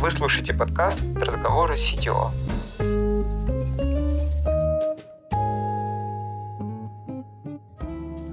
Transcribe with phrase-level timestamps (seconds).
[0.00, 2.30] Вы слушаете подкаст «Разговоры CTO».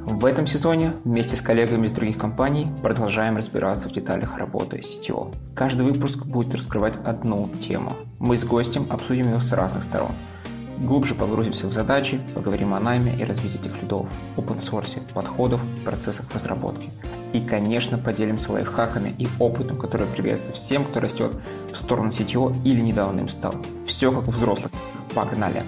[0.06, 5.34] В этом сезоне вместе с коллегами из других компаний продолжаем разбираться в деталях работы CTO.
[5.56, 7.94] Каждый выпуск будет раскрывать одну тему.
[8.20, 10.12] Мы с гостем обсудим ее с разных сторон.
[10.78, 14.06] Глубже погрузимся в задачи, поговорим о найме и развитии этих лидов,
[14.38, 16.92] open-source, подходов и процессах разработки–
[17.36, 21.34] и, конечно, поделимся лайфхаками и опытом, который пригодится всем, кто растет
[21.72, 23.54] в сторону CTO или недавно им стал.
[23.86, 24.72] Все как у взрослых.
[25.14, 25.64] Погнали!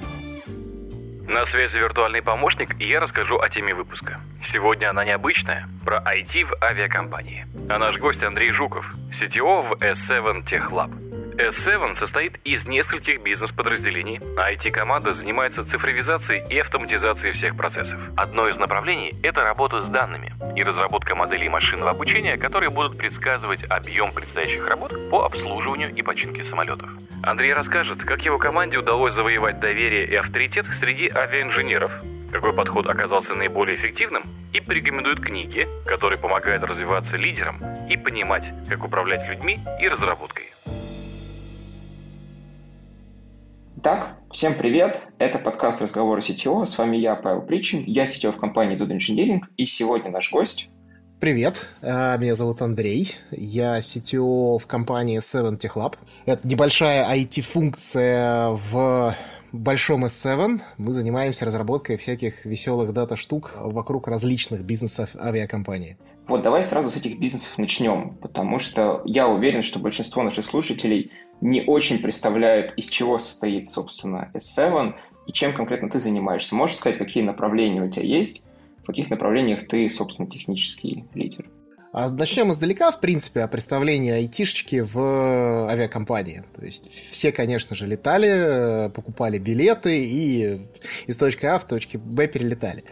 [1.27, 4.19] На связи виртуальный помощник, и я расскажу о теме выпуска.
[4.51, 7.45] Сегодня она необычная, про IT в авиакомпании.
[7.69, 8.85] А наш гость Андрей Жуков,
[9.19, 11.06] CTO в S7 Tech Lab.
[11.37, 17.99] S7 состоит из нескольких бизнес-подразделений, а IT-команда занимается цифровизацией и автоматизацией всех процессов.
[18.17, 23.63] Одно из направлений– это работа с данными и разработка моделей машинного обучения, которые будут предсказывать
[23.69, 26.89] объем предстоящих работ по обслуживанию и починке самолетов.
[27.21, 31.91] Андрей расскажет, как его команде удалось завоевать доверие и авторитет среди авиаинженеров,
[32.31, 37.57] какой подход оказался наиболее эффективным, и порекомендует книги, которые помогают развиваться лидерам
[37.91, 40.47] и понимать, как управлять людьми и разработкой.
[43.89, 45.07] Итак, всем привет!
[45.17, 46.65] Это подкаст «Разговоры CTO».
[46.65, 47.85] С вами я, Павел Причин.
[47.87, 49.39] Я CTO в компании Dude Engineering.
[49.55, 50.67] И сегодня наш гость...
[51.21, 53.15] Привет, э, меня зовут Андрей.
[53.31, 55.95] Я CTO в компании Seven Tech Lab.
[56.25, 59.15] Это небольшая IT-функция в
[59.53, 65.97] большом S7 мы занимаемся разработкой всяких веселых дата-штук вокруг различных бизнесов авиакомпании.
[66.27, 71.11] Вот давай сразу с этих бизнесов начнем, потому что я уверен, что большинство наших слушателей
[71.39, 74.93] не очень представляют, из чего состоит, собственно, S7
[75.27, 76.55] и чем конкретно ты занимаешься.
[76.55, 78.43] Можешь сказать, какие направления у тебя есть,
[78.83, 81.49] в каких направлениях ты, собственно, технический лидер?
[81.93, 86.43] А начнем издалека, в принципе, о представлении айтишечки в авиакомпании.
[86.55, 90.61] То есть все, конечно же, летали, покупали билеты и
[91.07, 92.83] из точки А в точке Б перелетали.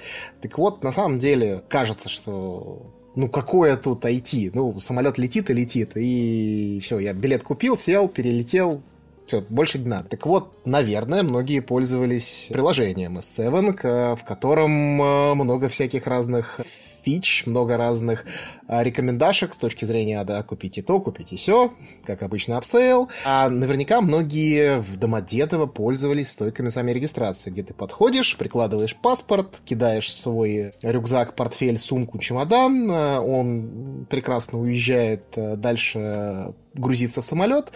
[0.42, 4.52] Так вот, на самом деле, кажется, что ну какое тут IT?
[4.54, 8.82] Ну, самолет летит и летит, и все, я билет купил, сел, перелетел,
[9.26, 10.10] все, больше не надо.
[10.10, 16.60] Так вот, наверное, многие пользовались приложением S7, в котором э, много всяких разных
[17.06, 18.26] фич, много разных
[18.68, 21.72] а, рекомендашек с точки зрения, да, купите то, купите все,
[22.04, 23.10] как обычно, upsell.
[23.24, 30.74] А наверняка многие в Домодедово пользовались стойками саморегистрации, где ты подходишь, прикладываешь паспорт, кидаешь свой
[30.82, 37.72] рюкзак, портфель, сумку, чемодан, а, он прекрасно уезжает а, дальше грузиться в самолет,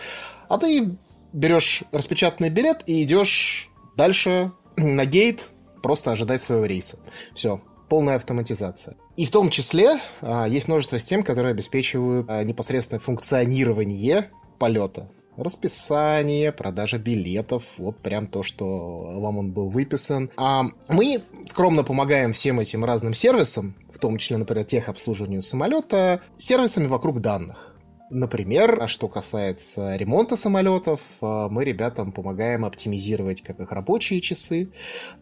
[0.48, 0.98] а ты
[1.34, 5.52] берешь распечатанный билет и идешь дальше на гейт,
[5.84, 6.98] просто ожидать своего рейса.
[7.34, 8.96] Все, полная автоматизация.
[9.18, 14.30] И в том числе а, есть множество систем, которые обеспечивают а, непосредственное функционирование
[14.60, 15.10] полета.
[15.36, 20.30] Расписание, продажа билетов, вот прям то, что вам он был выписан.
[20.36, 26.88] А мы скромно помогаем всем этим разным сервисам, в том числе, например, техобслуживанию самолета, сервисами
[26.88, 27.69] вокруг данных.
[28.10, 34.70] Например, а что касается ремонта самолетов, а, мы ребятам помогаем оптимизировать как их рабочие часы,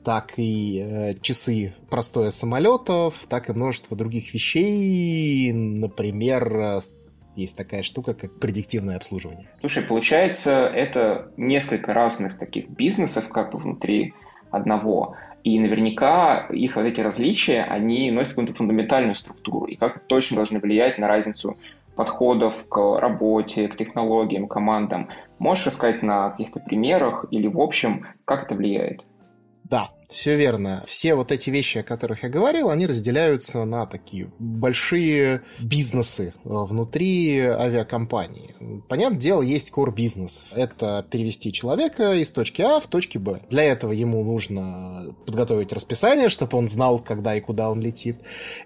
[0.05, 5.51] так и э, часы простоя самолетов, так и множество других вещей.
[5.51, 6.79] Например,
[7.35, 9.47] есть такая штука, как предиктивное обслуживание.
[9.59, 14.13] Слушай, получается, это несколько разных таких бизнесов как бы внутри
[14.49, 15.15] одного.
[15.43, 20.59] И наверняка их вот эти различия, они носят какую-то фундаментальную структуру и как точно должны
[20.59, 21.57] влиять на разницу
[21.97, 25.09] подходов к работе, к технологиям, командам.
[25.39, 29.03] Можешь рассказать на каких-то примерах или в общем, как это влияет?
[29.65, 30.83] Да, все верно.
[30.85, 36.49] Все вот эти вещи, о которых я говорил, они разделяются на такие большие бизнесы э,
[36.49, 38.55] внутри авиакомпании.
[38.87, 40.45] Понятное дело, есть core бизнес.
[40.53, 43.41] Это перевести человека из точки А в точки Б.
[43.49, 48.21] Для этого ему нужно подготовить расписание, чтобы он знал, когда и куда он летит.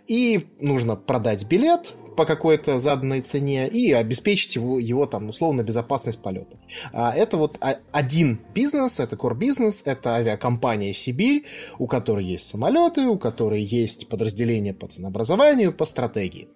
[0.08, 6.22] И нужно продать билет, по какой-то заданной цене и обеспечить его, его там, условно, безопасность
[6.22, 6.58] полета.
[6.94, 7.58] А это вот
[7.92, 10.94] один бизнес, это core бизнес, это авиакомпания
[11.32, 11.46] «Сибирь»,
[11.80, 16.50] у которой есть самолеты, у которой есть подразделения по ценообразованию, по стратегии.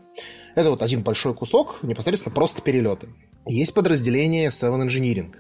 [0.56, 3.08] Это вот один большой кусок, непосредственно просто перелеты.
[3.48, 5.36] Есть подразделение Seven Engineering.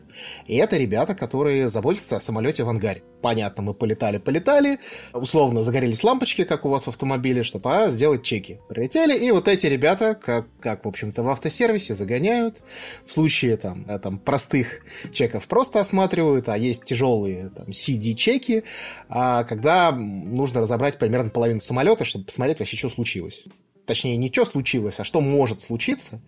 [0.45, 3.01] И это ребята, которые заботятся о самолете в ангаре.
[3.23, 4.77] Понятно, мы полетали-полетали,
[5.11, 8.59] условно загорелись лампочки, как у вас в автомобиле, чтобы а, сделать чеки.
[8.69, 12.61] Прилетели, и вот эти ребята, как, как в общем-то, в автосервисе, загоняют.
[13.03, 14.81] В случае там, э, там простых
[15.11, 18.63] чеков просто осматривают, а есть тяжелые там, CD-чеки,
[19.09, 23.45] а, когда нужно разобрать примерно половину самолета, чтобы посмотреть вообще, что случилось.
[23.85, 26.21] Точнее, не что случилось, а что может случиться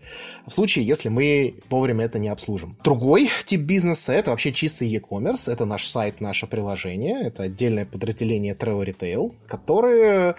[0.45, 2.77] в случае, если мы вовремя это не обслужим.
[2.83, 8.53] Другой тип бизнеса— это вообще чистый e-commerce, это наш сайт, наше приложение, это отдельное подразделение
[8.53, 10.35] Travel Retail, которые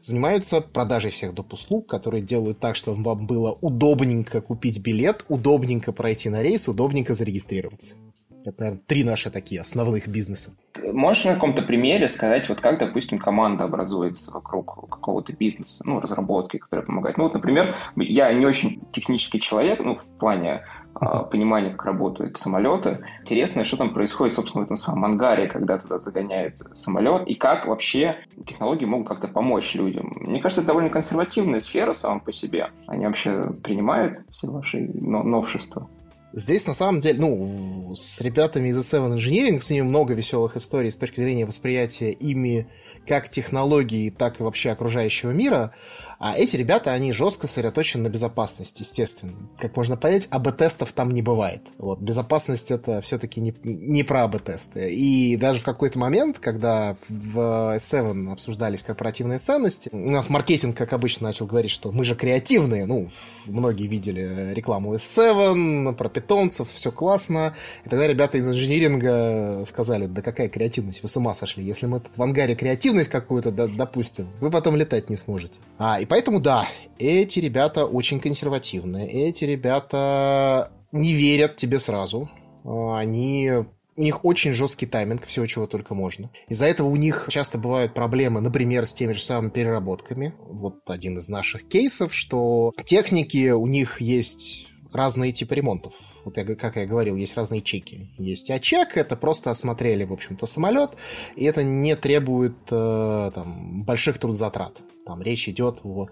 [0.00, 1.52] занимаются продажей всех доп.
[1.52, 7.14] услуг, которые делают так, чтобы вам было удобненько купить билет, удобненько пройти на рейс, удобненько
[7.14, 7.96] зарегистрироваться.
[8.44, 10.52] Это, наверное, три наши такие основных бизнеса.
[10.92, 16.58] Можешь на каком-то примере сказать, вот как, допустим, команда образуется вокруг какого-то бизнеса, ну, разработки,
[16.58, 17.18] которая помогает?
[17.18, 20.62] Ну, вот, например, я не очень технический человек, ну, в плане
[20.94, 23.04] а, понимания, как работают самолеты.
[23.20, 27.66] Интересно, что там происходит, собственно, в этом самом ангаре, когда туда загоняют самолет, и как
[27.66, 28.16] вообще
[28.46, 30.12] технологии могут как-то помочь людям.
[30.16, 32.70] Мне кажется, это довольно консервативная сфера сама по себе.
[32.86, 35.88] Они вообще принимают все ваши новшества.
[36.32, 40.92] Здесь, на самом деле, ну, с ребятами из A7 Engineering, с ними много веселых историй
[40.92, 42.68] с точки зрения восприятия ими
[43.06, 45.72] как технологии, так и вообще окружающего мира.
[46.20, 49.32] А эти ребята, они жестко сосредоточены на безопасности, естественно.
[49.56, 51.62] Как можно понять, АБ-тестов там не бывает.
[51.78, 54.92] Вот, безопасность это все-таки не, не про АБ-тесты.
[54.92, 60.92] И даже в какой-то момент, когда в S7 обсуждались корпоративные ценности, у нас маркетинг, как
[60.92, 62.84] обычно, начал говорить, что мы же креативные.
[62.84, 63.08] Ну,
[63.46, 67.54] многие видели рекламу S7 про питомцев, все классно.
[67.86, 71.64] И тогда ребята из инжиниринга сказали, да какая креативность, вы с ума сошли.
[71.64, 75.60] Если мы тут в ангаре креативность какую-то допустим, вы потом летать не сможете.
[75.78, 76.68] А, и поэтому, да,
[76.98, 79.08] эти ребята очень консервативные.
[79.08, 82.28] Эти ребята не верят тебе сразу.
[82.64, 83.50] А, они
[83.96, 86.30] у них очень жесткий тайминг всего, чего только можно.
[86.48, 90.34] Из-за этого у них часто бывают проблемы, например, с теми же самыми переработками.
[90.48, 95.94] Вот один из наших кейсов, что техники у них есть разные типы ремонтов.
[96.24, 98.10] Вот я, как я говорил, есть разные чеки.
[98.18, 100.92] Есть А-чек, это просто осмотрели, в общем-то, самолет,
[101.36, 104.78] и это не требует э, там, больших трудозатрат.
[105.06, 106.08] Там речь идет о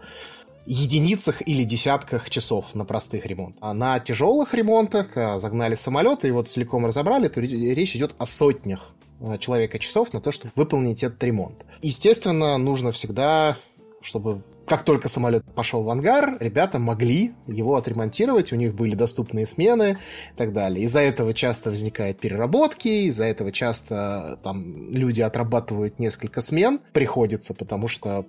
[0.66, 3.58] единицах или десятках часов на простых ремонтах.
[3.60, 8.26] А на тяжелых ремонтах э, загнали самолет и вот целиком разобрали, то речь идет о
[8.26, 11.64] сотнях э, человека часов на то, чтобы выполнить этот ремонт.
[11.80, 13.56] Естественно, нужно всегда,
[14.02, 19.46] чтобы как только самолет пошел в ангар, ребята могли его отремонтировать, у них были доступные
[19.46, 19.98] смены
[20.32, 20.84] и так далее.
[20.84, 27.88] Из-за этого часто возникают переработки, из-за этого часто там люди отрабатывают несколько смен, приходится, потому
[27.88, 28.26] что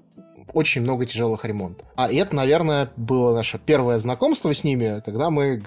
[0.53, 1.87] очень много тяжелых ремонтов.
[1.95, 5.61] А это, наверное, было наше первое знакомство с ними, когда мы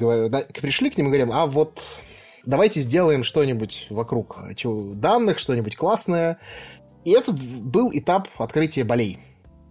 [0.60, 2.00] пришли к ним и говорим, а вот
[2.44, 4.38] давайте сделаем что-нибудь вокруг
[4.94, 6.38] данных, что-нибудь классное.
[7.04, 9.18] И это был этап открытия болей.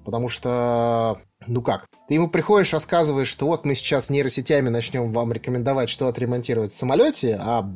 [0.03, 5.31] Потому что, ну как, ты ему приходишь, рассказываешь, что вот мы сейчас нейросетями начнем вам
[5.31, 7.69] рекомендовать, что отремонтировать в самолете, а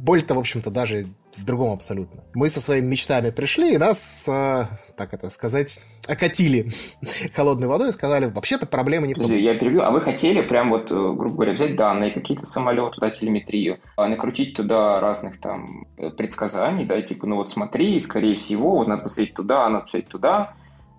[0.00, 1.06] боль-то, в общем-то, даже
[1.36, 2.22] в другом абсолютно.
[2.34, 4.64] Мы со своими мечтами пришли, и нас, э,
[4.96, 6.70] так это сказать, окатили
[7.34, 9.30] холодной водой и сказали, вообще-то проблема не том.
[9.30, 9.82] Я перебью.
[9.82, 14.08] А вы хотели прям вот, э, грубо говоря, взять данные, какие-то самолеты, туда телеметрию, а
[14.08, 19.02] накрутить туда разных там э, предсказаний, да, типа, ну вот смотри, скорее всего, вот надо
[19.02, 20.54] посмотреть туда, надо посмотреть туда,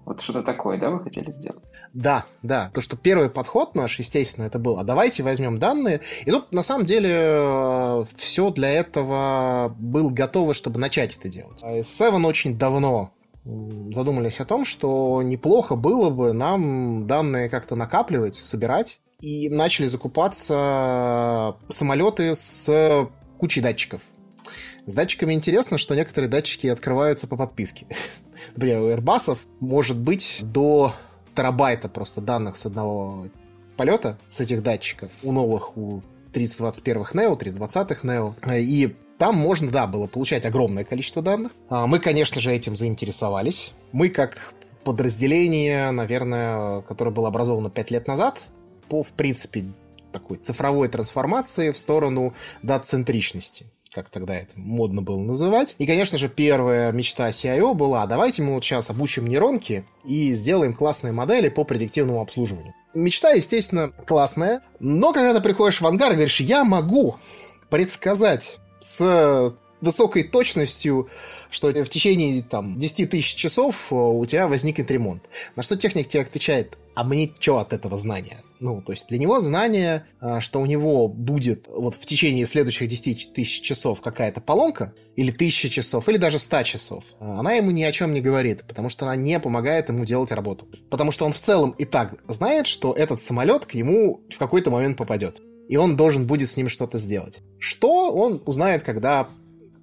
[0.06, 1.63] вот что-то такое, да, вы хотели сделать?
[1.94, 2.71] Да, да.
[2.74, 6.01] То, что первый подход наш, естественно, это был, а давайте возьмем данные.
[6.25, 11.63] И тут, на самом деле, э, все для этого было готово, чтобы начать это делать.
[11.63, 13.12] Seven очень давно
[13.44, 18.99] задумались о том, что неплохо было бы нам данные как-то накапливать, собирать.
[19.19, 23.07] И начали закупаться самолеты с
[23.40, 24.02] кучей датчиков.
[24.88, 27.85] С датчиками интересно, что некоторые датчики открываются по подписке.
[28.56, 30.94] Например, у Airbus может быть до
[31.35, 33.28] терабайта просто данных с одного
[33.78, 35.11] полета, с этих датчиков.
[35.23, 36.02] У новых, у
[36.33, 38.59] 3021-х NEO, 3020-х NEO.
[38.59, 41.54] И там можно, да, было получать огромное количество данных.
[41.69, 43.73] А, мы, конечно же, этим заинтересовались.
[43.92, 48.42] Мы, как подразделение, наверное, которое было образовано 5 лет назад,
[48.90, 49.66] по, в принципе,
[50.11, 52.33] такой цифровой трансформации в сторону
[52.64, 55.76] дат-центричности как тогда это модно было называть.
[55.78, 60.74] И, конечно же, первая мечта CIO была, давайте мы вот сейчас обучим нейронки и сделаем
[60.74, 62.74] классные модели по предиктивному обслуживанию.
[62.94, 67.18] Мечта, естественно, классная, но когда ты приходишь в ангар и говоришь, я могу
[67.69, 71.10] предсказать с высокой точностью,
[71.50, 75.24] что в течение там, 10 тысяч часов у тебя возникнет ремонт.
[75.56, 78.38] На что техник тебе отвечает, а мне что от этого знания?
[78.61, 82.87] Ну, то есть для него знание, а, что у него будет вот в течение следующих
[82.87, 87.71] 10 тысяч часов какая-то поломка, или тысяча часов, или даже 100 часов, а, она ему
[87.71, 90.68] ни о чем не говорит, потому что она не помогает ему делать работу.
[90.91, 94.69] Потому что он в целом и так знает, что этот самолет к нему в какой-то
[94.69, 95.41] момент попадет.
[95.68, 97.41] И он должен будет с ним что-то сделать.
[97.57, 99.27] Что он узнает, когда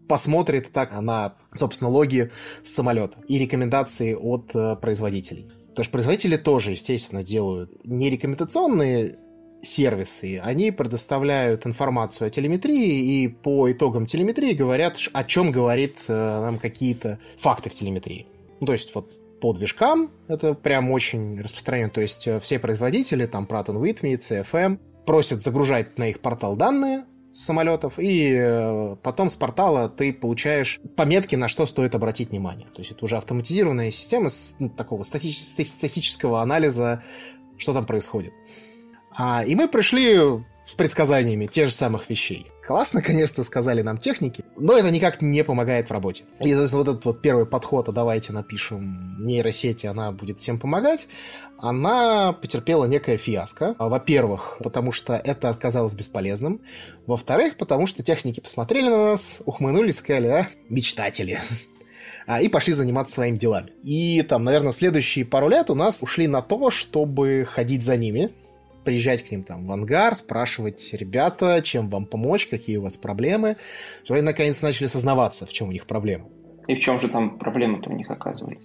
[0.08, 2.30] посмотрит так на, собственно, логи
[2.62, 5.50] самолета и рекомендации от э, производителей.
[5.78, 9.16] Потому что производители тоже, естественно, делают не рекомендационные
[9.62, 16.12] сервисы, они предоставляют информацию о телеметрии и по итогам телеметрии говорят, о чем говорит э,
[16.12, 18.26] нам какие-то факты в телеметрии.
[18.58, 21.90] Ну, то есть вот по движкам это прям очень распространено.
[21.90, 27.04] То есть э, все производители, там Pratt Whitney, CFM, просят загружать на их портал данные,
[27.30, 32.68] с самолетов, и э, потом с портала ты получаешь пометки, на что стоит обратить внимание.
[32.74, 37.02] То есть это уже автоматизированная система с ну, такого стати статического анализа,
[37.56, 38.32] что там происходит.
[39.16, 40.18] А, и мы пришли
[40.68, 42.46] с предсказаниями тех же самых вещей.
[42.62, 46.24] Классно, конечно, сказали нам техники, но это никак не помогает в работе.
[46.40, 51.08] И есть, вот этот вот первый подход, а давайте напишем нейросети, она будет всем помогать,
[51.58, 53.74] она потерпела некое фиаско.
[53.78, 56.60] Во-первых, потому что это оказалось бесполезным.
[57.06, 61.40] Во-вторых, потому что техники посмотрели на нас, ухмынулись, сказали, а, мечтатели
[62.26, 63.72] а, и пошли заниматься своими делами.
[63.82, 68.30] И там, наверное, следующие пару лет у нас ушли на то, чтобы ходить за ними,
[68.88, 73.58] приезжать к ним там в ангар, спрашивать, ребята, чем вам помочь, какие у вас проблемы,
[74.02, 76.24] чтобы они наконец начали сознаваться, в чем у них проблемы.
[76.68, 78.62] И в чем же там проблемы-то у них оказывались?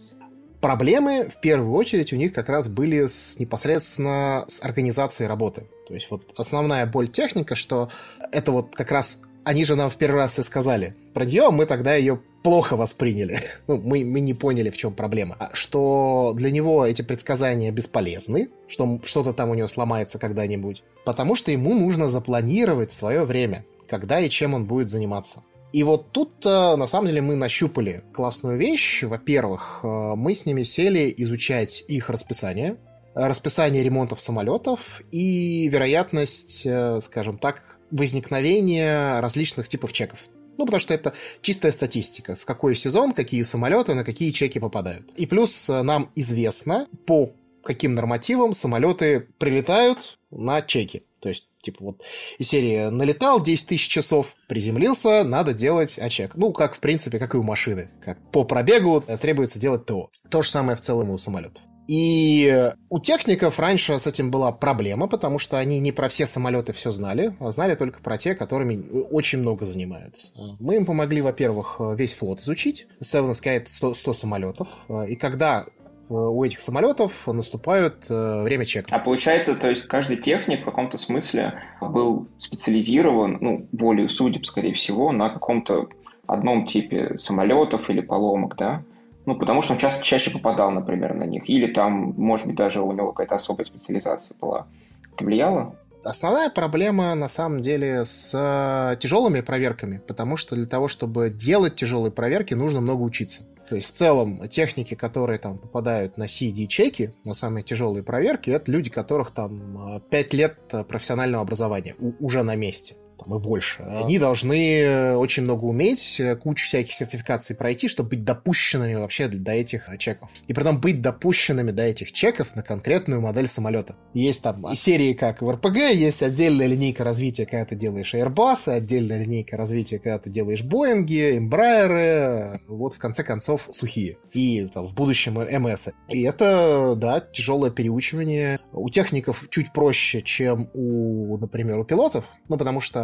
[0.62, 5.68] Проблемы, в первую очередь, у них как раз были с, непосредственно с организацией работы.
[5.90, 7.90] То есть вот основная боль техника, что
[8.32, 11.66] это вот как раз они же нам в первый раз и сказали про нее, мы
[11.66, 13.40] тогда ее плохо восприняли.
[13.68, 15.38] Ну, мы, мы не поняли, в чем проблема.
[15.40, 21.36] А что для него эти предсказания бесполезны, что что-то там у него сломается когда-нибудь, потому
[21.36, 25.44] что ему нужно запланировать свое время, когда и чем он будет заниматься.
[25.72, 29.04] И вот тут, на самом деле, мы нащупали классную вещь.
[29.04, 32.78] Во-первых, э, мы с ними сели изучать их расписание,
[33.16, 40.28] расписание ремонтов самолетов и вероятность, э, скажем так, возникновения различных типов чеков.
[40.58, 42.36] Ну, потому что это чистая статистика.
[42.36, 45.12] В какой сезон, какие самолеты, на какие чеки попадают.
[45.16, 51.04] И плюс э, нам известно, по каким нормативам самолеты прилетают на чеки.
[51.22, 52.04] То есть, типа, вот
[52.38, 56.36] из серии налетал 10 тысяч часов, приземлился, надо делать очек.
[56.36, 57.90] Ну, как, в принципе, как и у машины.
[58.04, 60.10] Как по пробегу требуется делать ТО.
[60.30, 61.64] То же самое в целом и у самолетов.
[61.88, 66.74] И у техников раньше с этим была проблема, потому что они не про все самолеты
[66.74, 70.32] все знали, а знали только про те, которыми очень много занимаются.
[70.60, 72.88] Мы им помогли, во-первых, весь флот изучить.
[73.02, 74.68] Seven Sky 100, 100 самолетов.
[75.08, 78.94] И когда э, у этих самолетов наступает э, время чеков.
[78.94, 84.74] А получается, то есть каждый техник в каком-то смысле был специализирован, ну, волею судеб, скорее
[84.74, 85.90] всего, на каком-то
[86.28, 88.84] одном типе самолетов или поломок, да?
[89.26, 91.50] Ну, потому что он ча- чаще попадал, например, на них.
[91.50, 94.68] Или там, может быть, даже у него какая-то особая специализация была.
[95.14, 95.76] Это влияло?
[96.04, 101.76] Основная проблема, на самом деле, с э, тяжелыми проверками, потому что для того, чтобы делать
[101.76, 103.44] тяжелые проверки, нужно много учиться.
[103.70, 108.70] То есть, в целом, техники, которые там попадают на CD-чеки, на самые тяжелые проверки, это
[108.70, 110.58] люди, которых там 5 лет
[110.90, 113.84] профессионального образования уже на месте там, и больше.
[113.84, 119.28] Они должны э, очень много уметь, э, кучу всяких сертификаций пройти, чтобы быть допущенными вообще
[119.28, 120.30] до этих э, чеков.
[120.48, 123.96] И потом быть допущенными до этих чеков на конкретную модель самолета.
[124.14, 128.72] Есть там и серии, как в РПГ, есть отдельная линейка развития, когда ты делаешь Airbus,
[128.72, 134.18] отдельная линейка развития, когда ты делаешь Боинги, Эмбрайеры, вот в конце концов сухие.
[134.34, 135.90] И там, в будущем МС.
[136.10, 138.60] И это, да, тяжелое переучивание.
[138.72, 143.03] У техников чуть проще, чем у, например, у пилотов, ну, потому что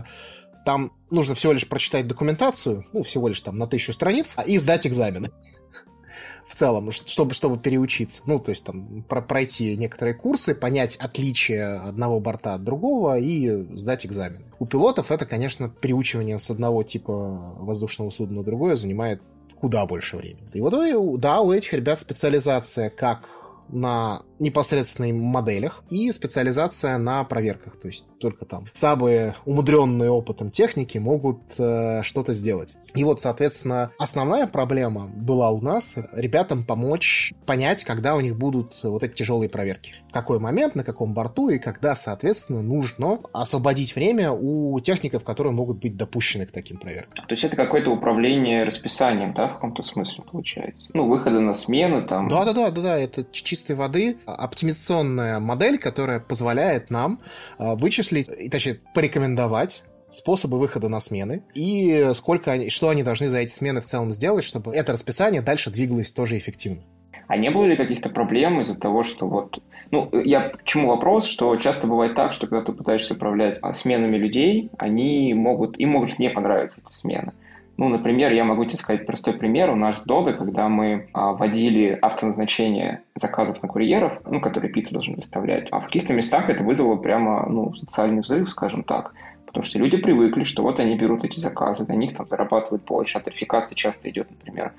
[0.66, 4.86] там нужно всего лишь прочитать документацию, ну, всего лишь там на тысячу страниц, и сдать
[4.86, 5.30] экзамены.
[6.46, 8.24] В целом, чтобы, чтобы переучиться.
[8.26, 13.78] Ну, то есть там про пройти некоторые курсы, понять отличие одного борта от другого и
[13.78, 14.44] сдать экзамен.
[14.58, 17.14] У пилотов это, конечно, переучивание с одного типа
[17.60, 19.22] воздушного судна на другое занимает
[19.60, 20.50] куда больше времени.
[20.54, 23.30] И вот, да, у этих ребят специализация как
[23.68, 27.78] на непосредственных моделях и специализация на проверках.
[27.78, 32.76] То есть только там самые умудренные опытом техники могут э, что-то сделать.
[32.96, 38.80] И вот, соответственно, основная проблема была у нас ребятам помочь понять, когда у них будут
[38.84, 39.96] вот эти тяжелые проверки.
[40.10, 45.54] В какой момент, на каком борту и когда, соответственно, нужно освободить время у техников, которые
[45.54, 47.26] могут быть допущены к таким проверкам.
[47.26, 50.90] То есть это какое-то управление расписанием, да, в каком-то смысле получается?
[50.94, 52.28] Ну, выходы на смены там.
[52.28, 57.22] Да-да-да, да, да, это чистой воды оптимизационная модель, которая позволяет нам
[57.58, 63.40] а, вычислить, точнее, порекомендовать способы выхода на смены и сколько они, что они должны за
[63.40, 66.82] эти смены в целом сделать, чтобы это расписание дальше двигалось тоже эффективно.
[67.28, 69.62] А не было ли каких-то проблем из-за того, что вот...
[69.92, 74.18] Ну, я к чему вопрос, что часто бывает так, что когда ты пытаешься управлять сменами
[74.18, 75.80] людей, они могут...
[75.80, 77.34] Им могут не понравиться эти смены.
[77.80, 79.70] Ну, например, я могу тебе сказать простой пример.
[79.70, 85.16] У нас Дода, когда мы а, вводили автоназначение заказов на курьеров, ну, которые пиццу должны
[85.16, 89.14] доставлять, а в каких-то местах это вызвало прямо, ну, социальный взрыв, скажем так.
[89.46, 93.18] Потому что люди привыкли, что вот они берут эти заказы, на них там зарабатывают больше,
[93.18, 94.74] а тарификация часто идет, например,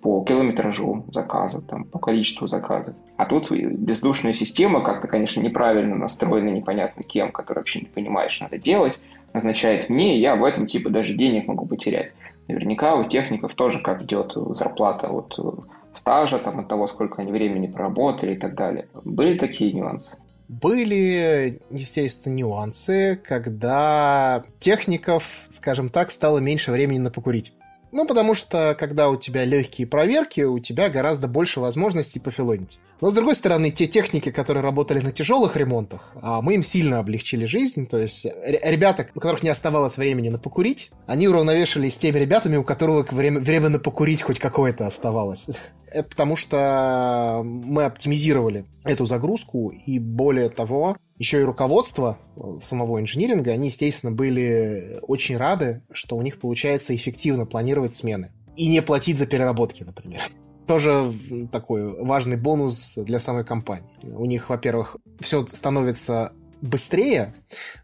[0.00, 2.94] по километражу заказов, там, по количеству заказов.
[3.16, 8.44] А тут бездушная система, как-то, конечно, неправильно настроена, непонятно кем, который вообще не понимает, что
[8.44, 8.96] надо делать,
[9.32, 12.12] назначает мне, и я в этом типа даже денег могу потерять.
[12.48, 15.38] Наверняка у техников тоже как идет зарплата от
[15.94, 18.88] стажа, там, от того, сколько они времени проработали и так далее.
[19.04, 20.18] Были такие нюансы?
[20.48, 27.54] Были, естественно, нюансы, когда техников, скажем так, стало меньше времени на покурить.
[27.92, 32.78] Ну, потому что, когда у тебя легкие проверки, у тебя гораздо больше возможностей пофилонить.
[33.04, 37.00] Но, с другой стороны, те техники, которые работали на тяжелых ремонтах, а мы им сильно
[37.00, 37.86] облегчили жизнь.
[37.86, 42.56] То есть ребята, у которых не оставалось времени на покурить, они уравновешивались с теми ребятами,
[42.56, 45.48] у которых время, время на покурить хоть какое-то оставалось.
[45.92, 53.02] Это потому что мы оптимизировали эту загрузку, и более того, еще и руководство э, самого
[53.02, 58.32] инжиниринга, они, естественно, были очень рады, что у них получается эффективно планировать смены.
[58.56, 60.22] И не платить за переработки, например.
[60.66, 61.12] Тоже
[61.52, 63.98] такой важный бонус для самой компании.
[64.02, 66.32] У них, во-первых, все становится
[66.64, 67.34] быстрее,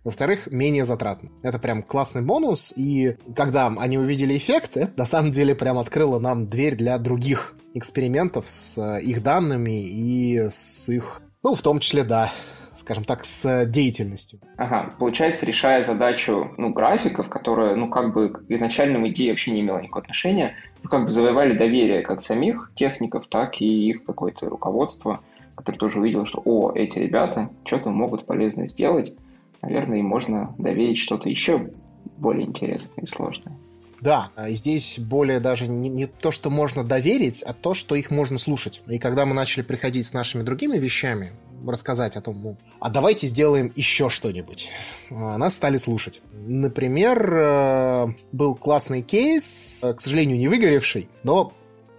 [0.05, 1.31] во-вторых, менее затратно.
[1.43, 6.19] Это прям классный бонус, и когда они увидели эффект, это на самом деле прям открыло
[6.19, 11.79] нам дверь для других экспериментов с э, их данными и с их, ну, в том
[11.79, 12.33] числе, да,
[12.81, 14.41] скажем так, с деятельностью.
[14.57, 19.61] Ага, получается, решая задачу, ну, графиков, которые, ну, как бы к изначальным идее вообще не
[19.61, 24.49] имела никакого отношения, ну, как бы завоевали доверие как самих техников, так и их какое-то
[24.49, 25.21] руководство,
[25.55, 29.13] которое тоже увидело, что, о, эти ребята что-то могут полезно сделать,
[29.63, 31.71] наверное, им можно доверить что-то еще
[32.17, 33.55] более интересное и сложное.
[34.01, 38.11] Да, и здесь более даже не, не то, что можно доверить, а то, что их
[38.11, 38.83] можно слушать.
[38.89, 41.33] И когда мы начали приходить с нашими другими вещами,
[41.67, 44.69] рассказать о том, ну, а давайте сделаем еще что-нибудь.
[45.11, 46.23] А, нас стали слушать.
[46.33, 51.53] Например, э, был классный кейс, э, к сожалению, не выгоревший, но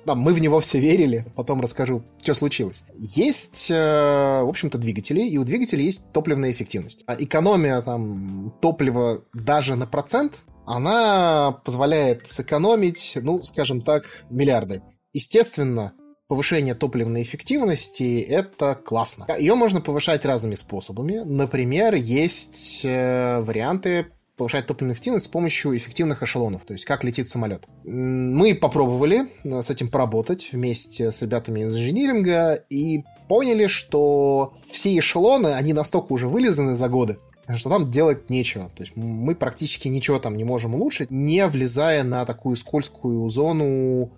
[0.05, 2.83] там, мы в него все верили, потом расскажу, что случилось.
[2.95, 7.03] Есть, э, в общем-то, двигатели, и у двигателей есть топливная эффективность.
[7.05, 14.81] А экономия там, топлива даже на процент, она позволяет сэкономить, ну, скажем так, миллиарды.
[15.13, 15.93] Естественно,
[16.31, 19.27] повышение топливной эффективности– это классно.
[19.37, 21.23] Ее можно повышать разными способами.
[21.25, 24.05] Например, есть э, варианты
[24.37, 27.65] повышать топливную эффективность с помощью эффективных эшелонов, то есть как летит самолет.
[27.83, 34.97] Мы попробовали э, с этим поработать вместе с ребятами из инжиниринга и поняли, что все
[34.97, 37.17] эшелоны, они настолько уже вылизаны за годы,
[37.57, 38.69] что там делать нечего.
[38.73, 44.13] То есть мы практически ничего там не можем улучшить, не влезая на такую скользкую зону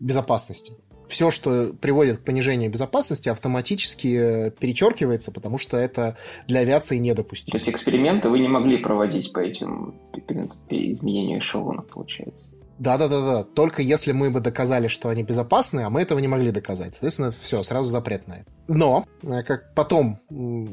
[0.00, 0.72] безопасности
[1.12, 6.16] все, что приводит к понижению безопасности, автоматически э, перечеркивается, потому что это
[6.48, 7.52] для авиации недопустимо.
[7.52, 9.94] То есть эксперименты вы не могли проводить по этим
[10.26, 12.46] принципе, изменению эшелонов, получается?
[12.78, 13.44] Да-да-да-да.
[13.44, 16.94] Только если мы бы доказали, что они безопасны, а мы этого не могли доказать.
[16.94, 18.46] Соответственно, все, сразу запрет на это.
[18.68, 20.18] Но, э, как потом,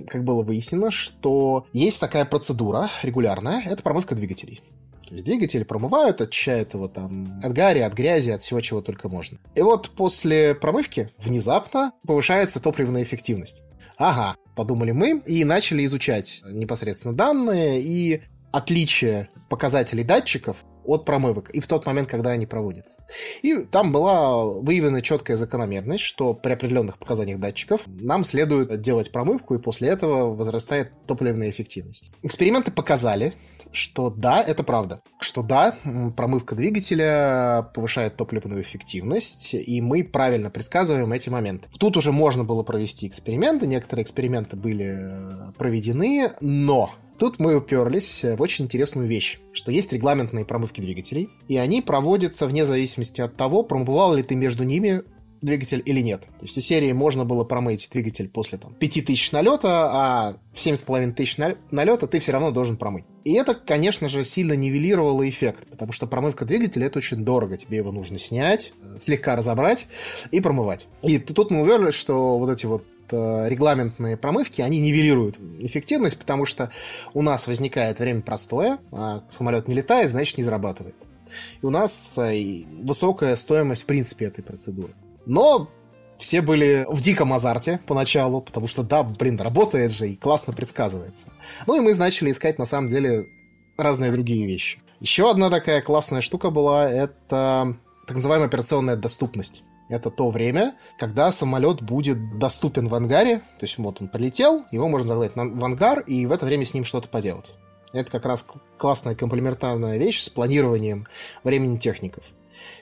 [0.08, 4.62] как было выяснено, что есть такая процедура регулярная, это промывка двигателей.
[5.10, 9.10] То есть двигатель промывают, очищают его там от гари, от грязи, от всего, чего только
[9.10, 9.40] можно.
[9.56, 13.64] И вот после промывки внезапно повышается топливная эффективность.
[13.98, 21.60] Ага, подумали мы и начали изучать непосредственно данные и отличие показателей датчиков от промывок и
[21.60, 23.06] в тот момент, когда они проводятся.
[23.42, 29.56] И там была выявлена четкая закономерность, что при определенных показаниях датчиков нам следует делать промывку,
[29.56, 32.12] и после этого возрастает топливная эффективность.
[32.24, 33.34] Эксперименты показали,
[33.72, 35.02] что да, это правда.
[35.20, 35.76] Что да,
[36.16, 41.70] промывка двигателя повышает топливную эффективность, и мы правильно предсказываем эти моменты.
[41.78, 48.24] Тут уже можно было провести эксперименты, некоторые эксперименты были э, проведены, но Тут мы уперлись
[48.24, 53.36] в очень интересную вещь, что есть регламентные промывки двигателей, и они проводятся вне зависимости от
[53.36, 55.04] того, промывал ли ты между ними
[55.42, 56.22] двигатель или нет.
[56.22, 61.14] То есть из серии можно было промыть двигатель после там, 5000 налета, а в 7,5
[61.14, 61.38] тысяч
[61.72, 63.06] налета ты все равно должен промыть.
[63.24, 67.58] И это, конечно же, сильно нивелировало эффект, потому что промывка двигателя это очень дорого.
[67.58, 69.88] Тебе его нужно снять, слегка разобрать
[70.32, 70.88] и промывать.
[71.02, 76.46] И тут мы уверились, что вот эти вот э, регламентные промывки, они нивелируют эффективность, потому
[76.46, 76.72] что
[77.14, 80.96] у нас возникает время простое, а самолет не летает, значит не зарабатывает.
[81.62, 84.94] И у нас э, высокая стоимость в принципе этой процедуры.
[85.30, 85.70] Но
[86.18, 91.32] все были в диком азарте поначалу, потому что, да, блин, работает же и классно предсказывается.
[91.68, 93.28] Ну и мы начали искать, на самом деле,
[93.78, 94.80] разные другие вещи.
[95.00, 99.64] Еще одна такая классная штука была, это так называемая операционная доступность.
[99.88, 104.90] Это то время, когда самолет будет доступен в ангаре, то есть вот он полетел, его
[104.90, 107.56] можно загнать в ангар и в это время с ним что-то поделать.
[107.94, 108.44] Это как раз
[108.80, 111.08] классная комплементарная вещь с планированием
[111.44, 112.24] времени техников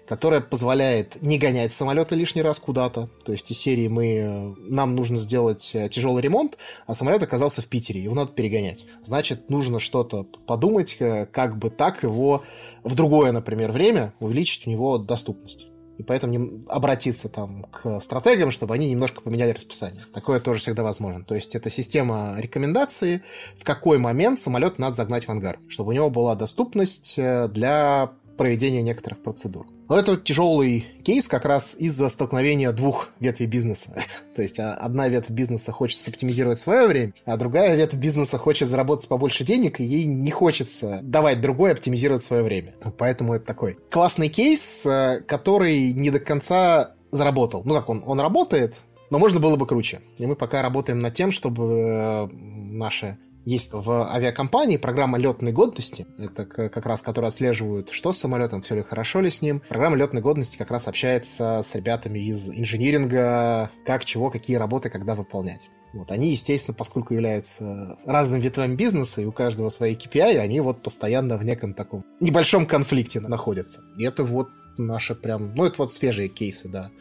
[0.07, 3.09] которая позволяет не гонять самолеты лишний раз куда-то.
[3.25, 7.67] То есть из серии мы, нам нужно сделать э, тяжелый ремонт, а самолет оказался в
[7.67, 8.85] Питере, его надо перегонять.
[9.03, 12.43] Значит, нужно что-то подумать, э, как бы так его
[12.83, 15.67] в другое, например, время увеличить у него доступность.
[15.97, 20.03] И поэтому обратиться там к стратегам, чтобы они немножко поменяли расписание.
[20.13, 21.25] Такое тоже всегда возможно.
[21.25, 23.23] То есть это система рекомендации,
[23.57, 28.11] в какой момент самолет надо загнать в ангар, чтобы у него была доступность э, для
[28.37, 29.65] проведения некоторых процедур.
[29.89, 33.93] Но это тяжелый кейс как раз из-за столкновения двух ветвей бизнеса.
[34.35, 38.67] То есть а, одна ветвь бизнеса хочет оптимизировать свое время, а другая ветвь бизнеса хочет
[38.67, 42.75] заработать побольше денег, и ей не хочется давать другой оптимизировать свое время.
[42.97, 47.63] Поэтому это такой классный кейс, э, который не до конца заработал.
[47.65, 48.75] Ну как он, он работает,
[49.09, 50.01] но можно было бы круче.
[50.17, 56.05] И мы пока работаем над тем, чтобы э, наши есть в авиакомпании программа летной годности.
[56.17, 59.61] Это как раз, которые отслеживают, что с самолетом, все ли хорошо ли с ним.
[59.69, 65.15] Программа летной годности как раз общается с ребятами из инжиниринга, как, чего, какие работы, когда
[65.15, 65.69] выполнять.
[65.93, 70.81] Вот, они, естественно, поскольку являются разными ветвями бизнеса, и у каждого свои KPI, они вот
[70.81, 73.81] постоянно в неком таком небольшом конфликте находятся.
[73.97, 75.55] И это вот наши прям...
[75.55, 76.91] Ну, это вот свежие кейсы, да.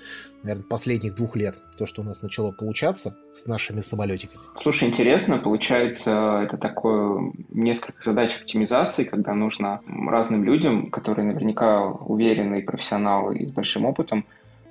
[0.43, 1.59] Наверное, последних двух лет.
[1.77, 4.41] То, что у нас начало получаться с нашими самолетиками.
[4.57, 5.39] Слушай, интересно.
[5.39, 13.47] Получается, это такое несколько задач оптимизации, когда нужно разным людям, которые наверняка уверенные профессионалы и
[13.47, 14.25] с большим опытом,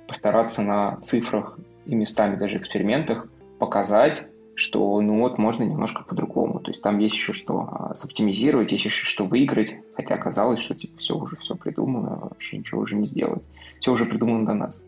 [0.08, 3.26] постараться на цифрах и местами даже экспериментах
[3.58, 6.60] показать, что ну вот можно немножко по-другому.
[6.60, 10.74] То есть там есть еще что а, соптимизировать, есть еще что выиграть, хотя оказалось, что
[10.74, 13.42] типа все уже все придумано, вообще ничего уже не сделать.
[13.80, 14.82] Все уже придумано до нас.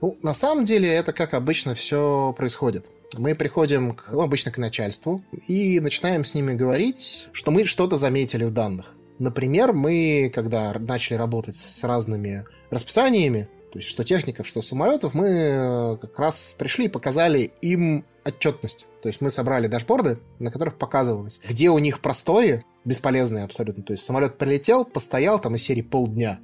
[0.00, 2.86] Ну, на самом деле это как обычно все происходит.
[3.16, 7.96] Мы приходим к, ну, обычно к начальству и начинаем с ними говорить, что мы что-то
[7.96, 8.94] заметили в данных.
[9.18, 15.28] Например, мы, когда начали работать с разными расписаниями, то есть что техников, что самолетов, мы
[15.28, 18.86] э, как раз пришли и показали им отчетность.
[19.00, 23.82] То есть мы собрали дашборды, на которых показывалось, где у них простои, бесполезные абсолютно.
[23.82, 26.38] То есть самолет прилетел, постоял там из серии полдня.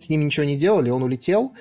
[0.00, 1.52] С ним ничего не делали, он улетел,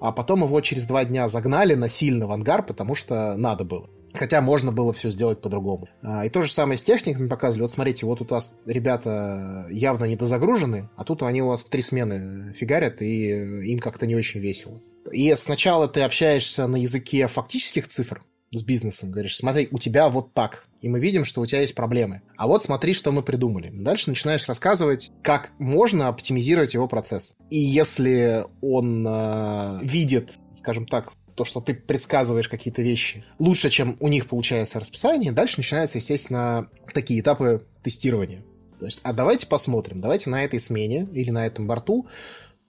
[0.00, 3.90] а потом его через два дня загнали насильно в ангар, потому что надо было.
[4.14, 5.88] Хотя можно было все сделать по-другому.
[6.02, 7.62] А, и то же самое с техниками показывали.
[7.62, 11.82] Вот смотрите, вот у вас ребята явно недозагружены, а тут они у вас в три
[11.82, 14.80] смены фигарят, и им как-то не очень весело.
[15.12, 20.34] И сначала ты общаешься на языке фактических цифр с бизнесом, говоришь, смотри, у тебя вот
[20.34, 22.22] так, и мы видим, что у тебя есть проблемы.
[22.36, 23.70] А вот смотри, что мы придумали.
[23.72, 27.34] Дальше начинаешь рассказывать, как можно оптимизировать его процесс.
[27.50, 33.96] И если он э, видит, скажем так, то, что ты предсказываешь какие-то вещи лучше, чем
[33.98, 38.42] у них получается расписание, дальше начинаются, естественно, такие этапы тестирования.
[38.78, 42.06] То есть, а давайте посмотрим, давайте на этой смене или на этом борту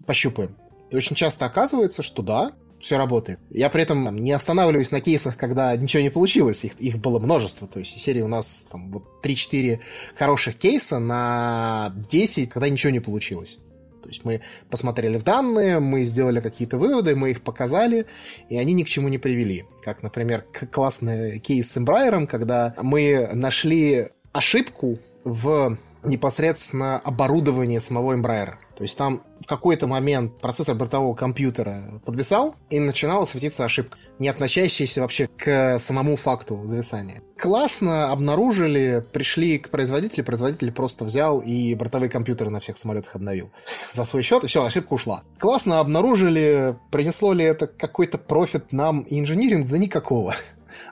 [0.06, 0.56] пощупаем.
[0.90, 3.40] И очень часто оказывается, что да, все работает.
[3.50, 6.64] Я при этом там, не останавливаюсь на кейсах, когда ничего не получилось.
[6.64, 7.68] Их, их было множество.
[7.68, 9.82] То есть, серии у нас там вот 3-4
[10.16, 13.60] хороших кейса на 10, когда ничего не получилось.
[14.02, 18.06] То есть мы посмотрели в данные, мы сделали какие-то выводы, мы их показали,
[18.50, 19.66] и они ни к чему не привели.
[19.84, 28.56] Как, например, классный кейс с Embraer, когда мы нашли ошибку в непосредственно оборудовании самого Embraer.
[28.82, 34.28] То есть там в какой-то момент процессор бортового компьютера подвисал, и начинала светиться ошибка, не
[34.28, 37.22] относящаяся вообще к самому факту зависания.
[37.38, 43.52] Классно обнаружили, пришли к производителю, производитель просто взял и бортовые компьютеры на всех самолетах обновил
[43.94, 45.22] за свой счет, и все, ошибка ушла.
[45.38, 49.67] Классно обнаружили, принесло ли это какой-то профит нам и инжиниринг?
[49.67, 50.34] Да никакого.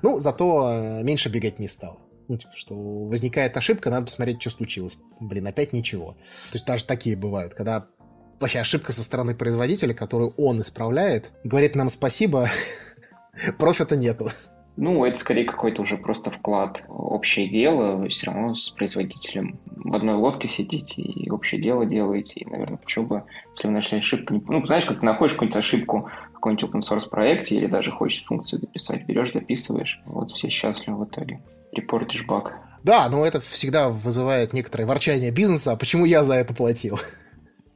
[0.03, 1.97] Ну, зато э, меньше бегать не стало.
[2.29, 4.99] Ну, типа, что возникает ошибка, надо посмотреть, что случилось.
[5.19, 6.11] Блин, опять ничего.
[6.51, 7.87] То есть даже такие бывают, когда
[8.39, 12.47] вообще ошибка со стороны производителя, которую он исправляет, говорит нам спасибо,
[13.57, 14.31] профита нету.
[14.81, 18.07] Ну, это скорее какой-то уже просто вклад общее дело.
[18.07, 22.39] Все равно с производителем в одной лодке сидите и общее дело делаете.
[22.39, 23.23] И, наверное, почему бы,
[23.55, 24.33] если вы нашли ошибку...
[24.33, 24.41] Не...
[24.47, 28.23] Ну, знаешь, как ты находишь какую-нибудь ошибку в каком-нибудь open source проекте или даже хочешь
[28.23, 29.99] функцию дописать, берешь, дописываешь.
[30.05, 31.41] Вот все счастливы в итоге.
[31.73, 32.57] Репортишь баг.
[32.81, 36.97] Да, но это всегда вызывает некоторое ворчание бизнеса, а почему я за это платил?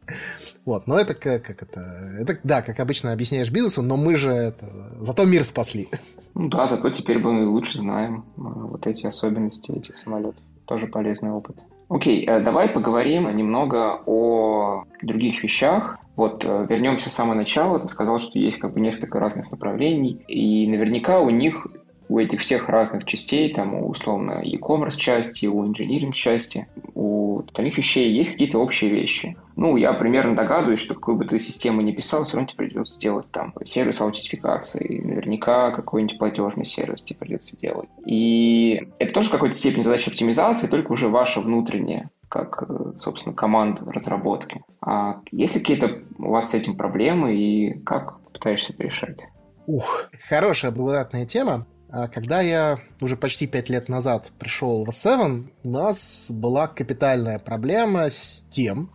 [0.65, 1.81] Вот, но это как, как это,
[2.19, 4.65] это, да, как обычно объясняешь бизнесу, но мы же это,
[4.99, 5.89] зато мир спасли.
[6.35, 10.41] Ну да, зато теперь мы лучше знаем э, вот эти особенности этих самолетов.
[10.65, 11.57] Тоже полезный опыт.
[11.89, 15.99] Окей, okay, давай поговорим немного о других вещах.
[16.15, 17.79] Вот вернемся с самого начала.
[17.79, 21.67] Ты сказал, что есть как бы несколько разных направлений, и наверняка у них
[22.09, 28.11] у этих всех разных частей, там, условно, e-commerce части, у engineering части, у остальных вещей
[28.11, 29.37] есть какие-то общие вещи.
[29.55, 32.99] Ну, я примерно догадываюсь, что какую бы ты систему ни писал, все равно тебе придется
[32.99, 37.89] делать там сервис аутентификации, наверняка какой-нибудь платежный сервис тебе придется делать.
[38.05, 42.63] И это тоже в какой-то степени задача оптимизации, только уже ваша внутренняя как,
[42.97, 44.63] собственно, команда разработки.
[44.81, 49.19] А есть ли какие-то у вас с этим проблемы и как пытаешься это решать?
[49.67, 51.67] Ух, хорошая благодатная тема.
[51.95, 57.37] А когда я уже почти пять лет назад пришел в S7, у нас была капитальная
[57.37, 58.89] проблема с тем,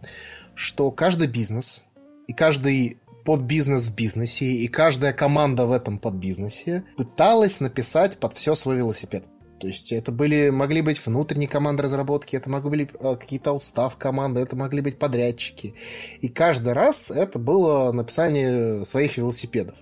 [0.56, 1.86] что каждый бизнес
[2.26, 8.56] и каждый подбизнес в бизнесе и каждая команда в этом подбизнесе пыталась написать под все
[8.56, 9.26] свой велосипед.
[9.60, 13.96] То есть это были, могли быть внутренние команды разработки, это могли быть э, какие-то устав
[13.96, 15.74] команды, это могли быть подрядчики.
[16.20, 19.74] И каждый раз это было написание своих велосипедов.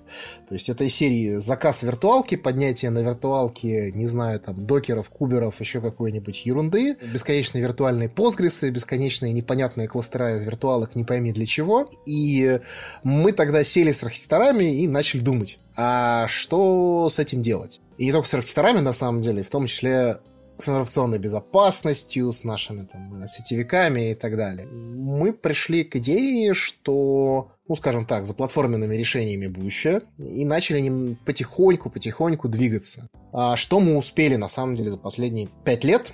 [0.49, 5.61] То есть это из серии заказ виртуалки, поднятие на виртуалке, не знаю, там, докеров, куберов,
[5.61, 11.91] еще какой-нибудь ерунды, бесконечные виртуальные постгресы, бесконечные непонятные кластера из виртуалок, не пойми для чего.
[12.07, 12.61] И
[13.03, 17.81] мы тогда сели с архитекторами и начали думать, а что с этим делать?
[17.99, 20.21] И не только с архитекторами, на самом деле, в том числе
[20.59, 24.67] с информационной безопасностью, с нашими там сетевиками и так далее.
[24.67, 32.49] Мы пришли к идее, что, ну, скажем так, за платформенными решениями будущее, и начали потихоньку-потихоньку
[32.49, 33.09] двигаться.
[33.33, 36.13] А что мы успели, на самом деле, за последние пять лет?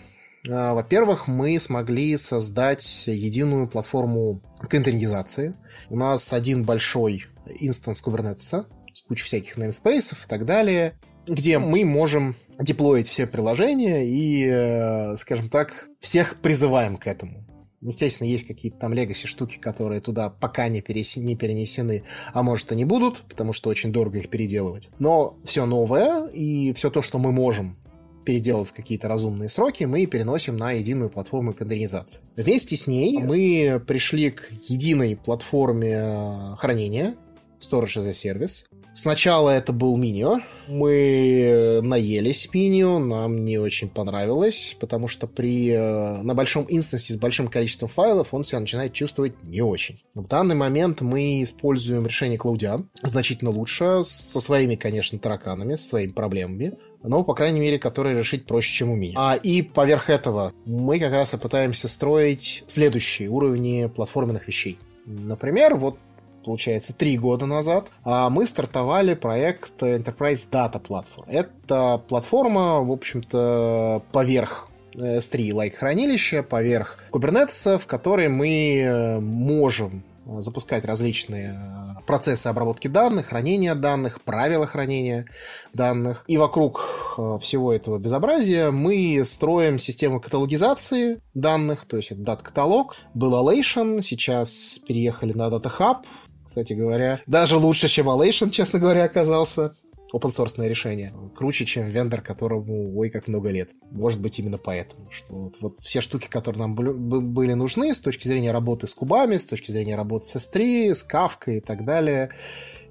[0.51, 5.55] А, во-первых, мы смогли создать единую платформу контейнеризации.
[5.89, 7.27] У нас один большой
[7.61, 10.95] инстанс Kubernetes с кучей всяких namespace и так далее
[11.27, 17.45] где мы можем деплоить все приложения и, э, скажем так, всех призываем к этому.
[17.81, 21.17] Естественно, есть какие-то там легаси штуки, которые туда пока не, перес...
[21.17, 24.91] не перенесены, а может и не будут, потому что очень дорого их переделывать.
[25.01, 27.77] Но все новое и все то, что мы можем
[28.25, 32.23] переделать в какие-то разумные сроки, мы переносим на единую платформу контейнеризации.
[32.37, 37.17] Вместе с ней мы пришли к единой платформе э, хранения,
[37.59, 40.41] Storage as a Service, Сначала это был Минио.
[40.69, 47.17] Мы наелись Минио, нам не очень понравилось, потому что при, э, на большом инстансе с
[47.17, 50.03] большим количеством файлов он себя начинает чувствовать не очень.
[50.15, 56.13] В данный момент мы используем решение Cloudian значительно лучше, со своими, конечно, тараканами, со своими
[56.13, 56.75] проблемами
[57.05, 59.15] но, по крайней мере, которые решить проще, чем у меня.
[59.17, 64.79] А, и поверх этого мы как раз и пытаемся строить следующие уровни платформенных вещей.
[65.05, 65.99] Например, вот
[66.45, 71.25] получается, три года назад, а мы стартовали проект Enterprise Data Platform.
[71.27, 80.05] Это платформа, в общем-то, поверх S3 лайк хранилища, поверх Kubernetes, в которой мы э, можем
[80.27, 85.27] запускать различные э, процессы обработки данных, хранения данных, правила хранения
[85.73, 86.25] данных.
[86.27, 92.97] И вокруг э, всего этого безобразия мы строим систему каталогизации данных, то есть это дат-каталог.
[93.15, 96.05] Был Alation, сейчас переехали на Data Hub,
[96.53, 97.19] кстати говоря.
[97.27, 99.73] Даже лучше, чем Alation, честно говоря, оказался.
[100.13, 101.15] open source решение.
[101.35, 103.71] Круче, чем вендор, которому ой как много лет.
[103.91, 105.11] Может быть, именно поэтому.
[105.11, 109.39] Что вот, вот все штуки, которые нам были нужны с точки зрения работы с кубами,
[109.39, 112.29] с точки зрения работы с S3, с Kafka и так далее,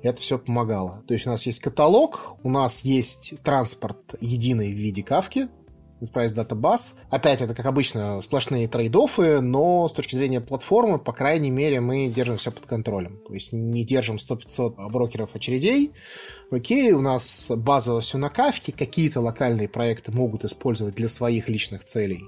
[0.02, 1.04] это все помогало.
[1.08, 5.50] То есть у нас есть каталог, у нас есть транспорт единый в виде кавки,
[6.02, 6.96] Enterprise Data Bus.
[7.10, 12.08] Опять, это, как обычно, сплошные трейдофы, но с точки зрения платформы, по крайней мере, мы
[12.08, 13.20] держим все под контролем.
[13.28, 15.92] То есть не держим 100-500 брокеров очередей.
[16.50, 21.84] Окей, у нас базово все на кавке, какие-то локальные проекты могут использовать для своих личных
[21.84, 22.26] целей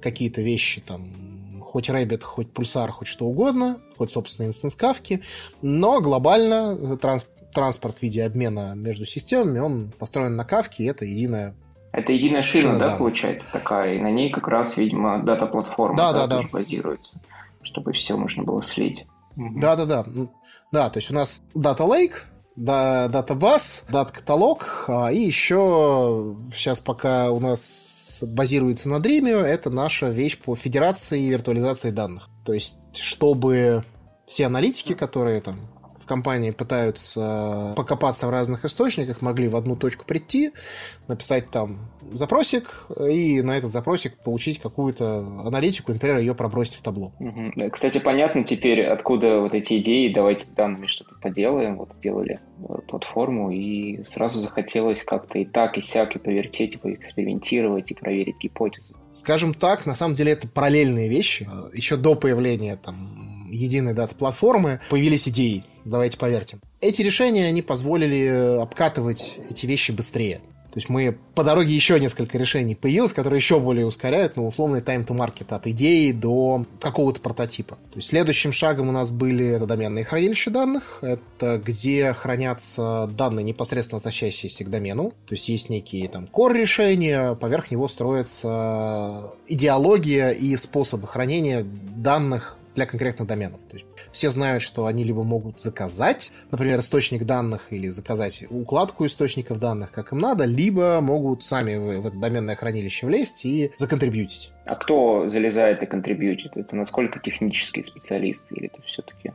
[0.00, 1.12] какие-то вещи там
[1.60, 5.22] хоть Rabbit, хоть Pulsar, хоть что угодно, хоть, собственно, инстанс кавки,
[5.60, 11.04] но глобально транс транспорт в виде обмена между системами, он построен на кавке, и это
[11.04, 11.56] единая
[11.98, 16.12] это единая шина, да, да, получается, такая, и на ней как раз, видимо, дата-платформа да,
[16.12, 17.20] да, да, базируется,
[17.62, 19.06] чтобы все можно было слить.
[19.36, 20.04] Да, да, да.
[20.70, 22.14] Да, то есть у нас Data Lake,
[22.56, 29.70] Data Bus, Data каталог, а, и еще сейчас пока у нас базируется на Dremio, это
[29.70, 32.28] наша вещь по федерации и виртуализации данных.
[32.44, 33.84] То есть, чтобы
[34.26, 35.60] все аналитики, которые там
[36.08, 40.52] компании пытаются покопаться в разных источниках, могли в одну точку прийти,
[41.06, 41.78] написать там
[42.12, 47.12] запросик и на этот запросик получить какую-то аналитику, например, ее пробросить в табло.
[47.20, 47.70] Угу.
[47.70, 51.76] Кстати, понятно теперь, откуда вот эти идеи, давайте с данными что-то поделаем.
[51.76, 56.78] Вот сделали э, платформу, и сразу захотелось как-то и так, и сяк, и повертеть, и
[56.78, 58.96] поэкспериментировать, и проверить гипотезу.
[59.10, 61.48] Скажем так, на самом деле это параллельные вещи.
[61.72, 66.58] Еще до появления там единой даты платформы появились идеи, давайте поверьте.
[66.80, 70.40] Эти решения, они позволили обкатывать эти вещи быстрее.
[70.70, 74.80] То есть мы по дороге еще несколько решений появилось, которые еще более ускоряют, ну, условный
[74.80, 77.76] time to market от идеи до какого-то прототипа.
[77.76, 83.44] То есть следующим шагом у нас были это доменные хранилища данных, это где хранятся данные,
[83.44, 85.14] непосредственно относящиеся к домену.
[85.26, 92.58] То есть есть некие там core решения, поверх него строится идеология и способы хранения данных
[92.78, 93.60] для конкретных доменов.
[93.68, 99.04] То есть все знают, что они либо могут заказать, например, источник данных или заказать укладку
[99.04, 104.52] источников данных, как им надо, либо могут сами в, это доменное хранилище влезть и законтрибьютить.
[104.64, 106.56] А кто залезает и контрибьютит?
[106.56, 109.32] Это насколько технические специалисты или это все-таки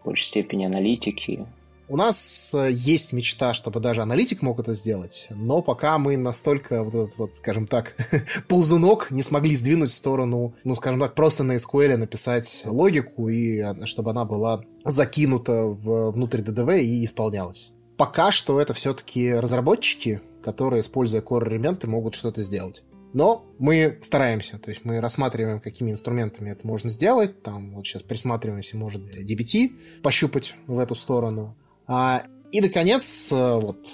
[0.00, 1.46] в большей степени аналитики,
[1.90, 6.84] у нас э, есть мечта, чтобы даже аналитик мог это сделать, но пока мы настолько,
[6.84, 7.96] вот этот вот, скажем так,
[8.48, 13.58] ползунок не смогли сдвинуть в сторону, ну, скажем так, просто на SQL написать логику, и
[13.58, 17.72] а, чтобы она была закинута в, внутрь DDV и исполнялась.
[17.96, 22.84] Пока что это все-таки разработчики, которые, используя core-элементы, могут что-то сделать.
[23.12, 27.42] Но мы стараемся, то есть мы рассматриваем, какими инструментами это можно сделать.
[27.42, 31.56] Там вот сейчас присматриваемся, может, DBT пощупать в эту сторону.
[31.92, 32.22] А,
[32.52, 33.84] и, наконец, э, вот,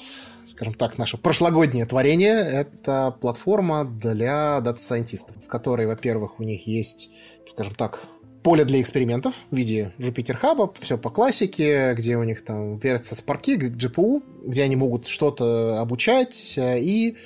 [0.45, 7.09] скажем так, наше прошлогоднее творение— это платформа для дата-сайентистов, в которой, во-первых, у них есть,
[7.49, 8.01] скажем так,
[8.43, 13.15] поле для экспериментов в виде Jupyter Hub, все по классике, где у них там вертятся
[13.15, 17.17] спарки, GPU, где они могут что-то обучать, э, и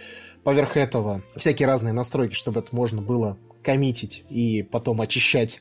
[0.44, 5.61] поверх этого всякие разные настройки, чтобы это можно было коммитить и потом очищать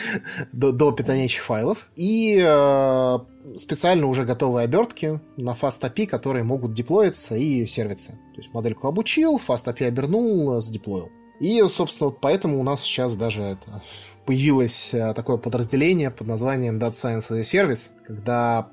[0.52, 1.90] до, до питанящих файлов.
[1.96, 3.18] И э,
[3.54, 8.12] специально уже готовые обертки на Fast API, которые могут деплоиться и сервиться.
[8.34, 11.10] То есть модельку обучил, Fast API обернул, задеплоил.
[11.40, 13.82] И, собственно, вот поэтому у нас сейчас даже это
[14.26, 18.68] появилось э, такое подразделение под названием Data Science as a Service, когда,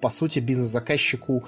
[0.00, 1.44] по сути, бизнес-заказчику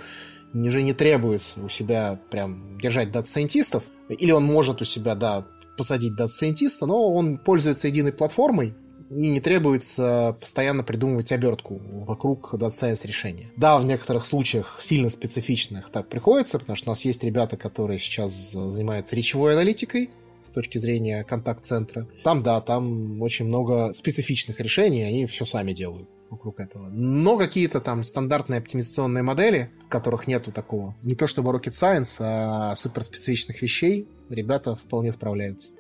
[0.55, 5.14] уже не требуется у себя прям держать data scientist ов, или он может у себя,
[5.14, 5.47] да,
[5.83, 8.73] посадить data scientist а, но он пользуется единой платформой,
[9.11, 13.47] и не требуется постоянно придумывать обертку вокруг Data Science решения.
[13.57, 17.99] Да, в некоторых случаях сильно специфичных так приходится, потому что у нас есть ребята, которые
[17.99, 22.07] сейчас занимаются речевой аналитикой, с точки зрения контакт-центра.
[22.23, 26.88] Там, да, там очень много специфичных решений, они все сами делают вокруг этого.
[26.90, 32.18] Но какие-то там стандартные оптимизационные модели, в которых нету такого, не то чтобы rocket science,
[32.21, 35.71] а суперспецифичных вещей, ребята вполне справляются.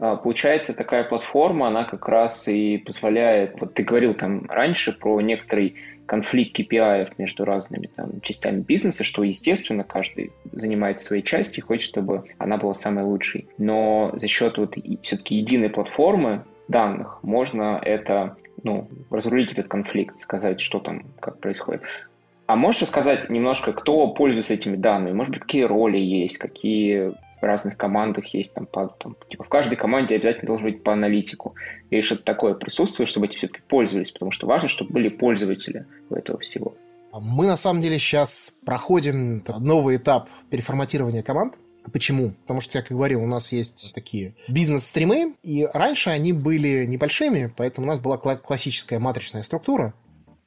[0.00, 5.20] А, получается, такая платформа, она как раз и позволяет, вот ты говорил там раньше про
[5.20, 11.66] некоторый конфликт KPI между разными там, частями бизнеса, что, естественно, каждый занимает своей частью и
[11.66, 13.46] хочет, чтобы она была самой лучшей.
[13.58, 20.60] Но за счет вот все-таки единой платформы данных можно это, ну, разрулить этот конфликт, сказать,
[20.60, 21.82] что там, как происходит.
[22.46, 25.14] А можешь рассказать немножко, кто пользуется этими данными?
[25.14, 27.12] Может быть, какие роли есть, какие
[27.46, 31.54] разных командах есть там, по, там типа в каждой команде обязательно должен быть по аналитику.
[31.90, 36.14] Или что-то такое присутствует, чтобы эти все-таки пользовались, потому что важно, чтобы были пользователи у
[36.14, 36.74] этого всего.
[37.12, 41.58] Мы на самом деле сейчас проходим новый этап переформатирования команд.
[41.92, 42.32] Почему?
[42.42, 47.52] Потому что, я как говорил, у нас есть такие бизнес-стримы, и раньше они были небольшими,
[47.56, 49.94] поэтому у нас была классическая матричная структура,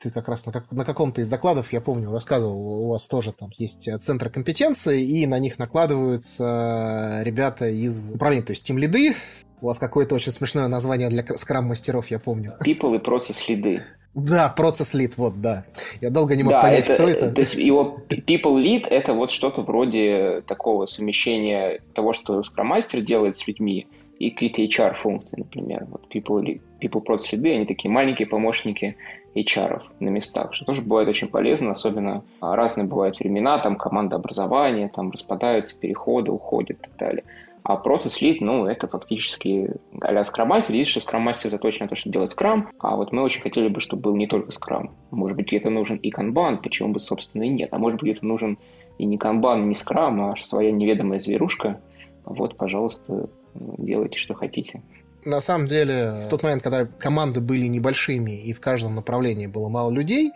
[0.04, 3.32] ты как раз на, как, на каком-то из докладов, я помню, рассказывал, у вас тоже
[3.32, 9.14] там есть центры компетенции, и на них накладываются ребята из управления, то есть тем лиды.
[9.62, 12.58] У вас какое-то очень смешное название для скрам-мастеров, я помню.
[12.66, 13.82] People и процесс лиды.
[14.14, 15.64] Да, процесс лид, вот, да.
[16.02, 17.32] Я долго не мог да, понять, это, кто это.
[17.32, 23.38] То есть его people lead это вот что-то вроде такого совмещения того, что Master делает
[23.38, 23.88] с людьми,
[24.20, 25.86] и какие-то HR-функции, например.
[25.90, 28.96] Вот people, lead, people process лиды, они такие маленькие помощники
[29.36, 34.18] HR на местах, что тоже бывает очень полезно, особенно а, разные бывают времена, там команда
[34.18, 37.24] образования, там распадаются, переходы, уходят и так далее.
[37.64, 40.74] А процесс лид, ну, это фактически а-ля скромастер.
[40.74, 43.80] Видишь, что скромастер заточен на то, что делать скрам, а вот мы очень хотели бы,
[43.80, 44.92] чтобы был не только скрам.
[45.12, 47.70] Может быть, где-то нужен и канбан, почему бы, собственно, и нет.
[47.72, 48.58] А может быть, где-то нужен
[48.98, 51.80] и не канбан, не скрам, а своя неведомая зверушка.
[52.26, 54.82] Вот, пожалуйста, делайте, что хотите.
[55.26, 59.70] На самом деле, в тот момент, когда команды были небольшими и в каждом направлении было
[59.70, 60.32] мало людей,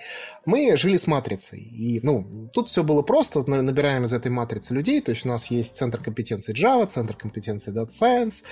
[0.45, 1.59] мы жили с матрицей.
[1.59, 5.47] И, ну, тут все было просто, набираем из этой матрицы людей, то есть у нас
[5.47, 8.43] есть центр компетенции Java, центр компетенции Data Science,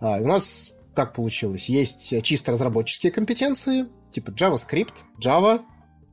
[0.00, 1.68] а, у нас как получилось?
[1.68, 5.60] Есть чисто разработческие компетенции, типа JavaScript, Java,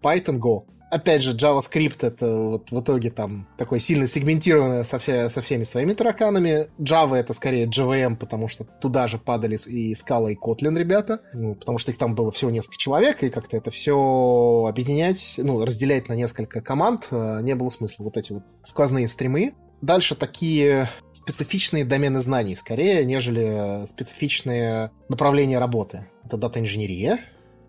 [0.02, 5.30] Python, Go опять же, JavaScript это вот в итоге там такой сильно сегментированное со, все,
[5.30, 6.68] со всеми своими тараканами.
[6.80, 11.56] Java это скорее JVM, потому что туда же падали и Scala, и Kotlin ребята, ну,
[11.56, 16.10] потому что их там было всего несколько человек, и как-то это все объединять, ну, разделять
[16.10, 18.04] на несколько команд э, не было смысла.
[18.04, 19.54] Вот эти вот сквозные стримы.
[19.82, 26.08] Дальше такие специфичные домены знаний, скорее, нежели специфичные направления работы.
[26.26, 27.20] Это дата-инженерия,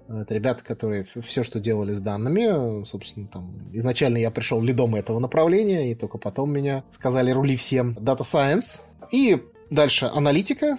[0.09, 5.18] это ребята, которые все, что делали с данными, собственно, там, изначально я пришел лидом этого
[5.18, 8.80] направления, и только потом меня сказали рули всем Data Science.
[9.11, 10.78] И дальше аналитика,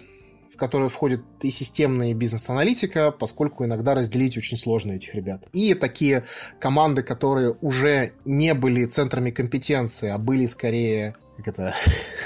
[0.51, 5.43] в которую входит и системная, и бизнес-аналитика, поскольку иногда разделить очень сложно этих ребят.
[5.53, 6.23] И такие
[6.59, 11.75] команды, которые уже не были центрами компетенции, а были скорее, как это,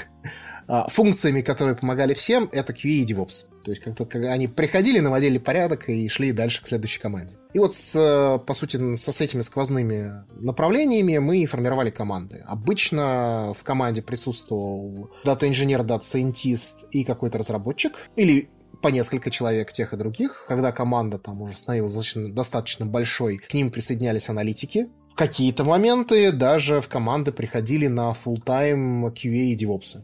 [0.66, 3.53] а, функциями, которые помогали всем, это QA и DevOps.
[3.64, 7.36] То есть как только они приходили, наводили порядок и шли дальше к следующей команде.
[7.54, 12.42] И вот, с, по сути, со, с этими сквозными направлениями мы формировали команды.
[12.46, 18.10] Обычно в команде присутствовал дата-инженер, дата-сайентист и какой-то разработчик.
[18.16, 18.50] Или
[18.82, 20.44] по несколько человек тех и других.
[20.46, 24.88] Когда команда там уже становилась достаточно, достаточно большой, к ним присоединялись аналитики.
[25.10, 30.02] В какие-то моменты даже в команды приходили на full-time QA и DevOps.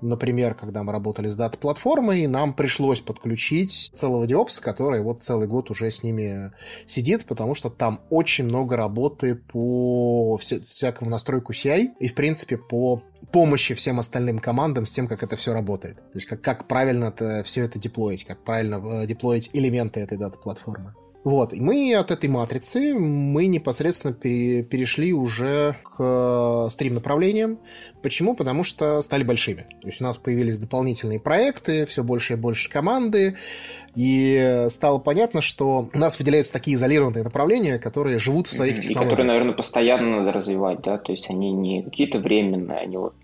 [0.00, 5.70] Например, когда мы работали с дата-платформой, нам пришлось подключить целого DevOps, который вот целый год
[5.70, 6.52] уже с ними
[6.84, 12.58] сидит, потому что там очень много работы по вся- всякому настройку CI и, в принципе,
[12.58, 15.96] по помощи всем остальным командам с тем, как это все работает.
[15.96, 20.18] То есть как, как правильно это, все это деплоить, как правильно э, деплоить элементы этой
[20.18, 20.94] дата-платформы.
[21.26, 27.58] Вот, и мы от этой матрицы, мы непосредственно пере, перешли уже к э, стрим-направлениям.
[28.00, 28.36] Почему?
[28.36, 29.62] Потому что стали большими.
[29.80, 33.34] То есть у нас появились дополнительные проекты, все больше и больше команды,
[33.96, 39.06] и стало понятно, что у нас выделяются такие изолированные направления, которые живут в своих технологиях.
[39.06, 40.96] И которые, наверное, постоянно надо развивать, да?
[40.96, 43.16] То есть они не какие-то временные, они вот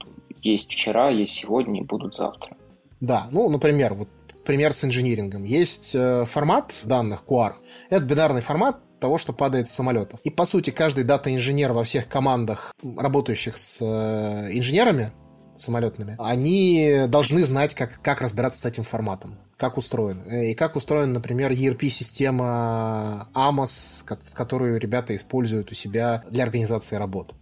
[0.42, 2.56] есть вчера, есть сегодня и будут завтра.
[3.00, 4.08] Да, ну, например, вот
[4.44, 5.44] пример с инжинирингом.
[5.44, 7.54] Есть э, формат данных QR.
[7.90, 10.20] Это бинарный формат того, что падает с самолетов.
[10.22, 15.12] И, по сути, каждый дата-инженер во всех командах, работающих с э, инженерами
[15.56, 20.22] самолетными, они должны знать, как, как разбираться с этим форматом, как устроен.
[20.22, 27.34] Э, и как устроена, например, ERP-система AMOS, которую ребята используют у себя для организации работы.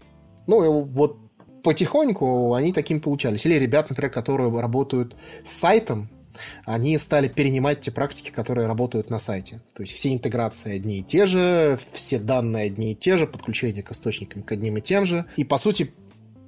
[0.46, 1.18] Ну, и вот
[1.62, 3.44] потихоньку они такими получались.
[3.46, 6.10] Или ребят, например, которые работают с сайтом,
[6.64, 9.60] они стали перенимать те практики, которые работают на сайте.
[9.74, 13.82] То есть все интеграции одни и те же, все данные одни и те же, подключение
[13.82, 15.26] к источникам к одним и тем же.
[15.36, 15.92] И, по сути,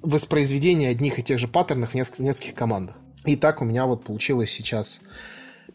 [0.02, 2.96] воспроизведение одних и тех же паттернов в нескольких, нескольких командах.
[3.24, 5.00] И так у меня вот получилось сейчас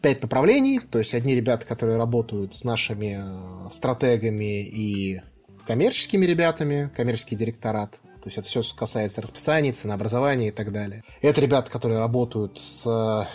[0.00, 0.80] пять направлений.
[0.80, 5.22] То есть одни ребята, которые работают с нашими э, стратегами и
[5.66, 7.92] коммерческими ребятами, коммерческий директорат.
[8.02, 11.04] То есть это все касается расписаний, ценообразования и так далее.
[11.22, 13.28] Это ребята, которые работают с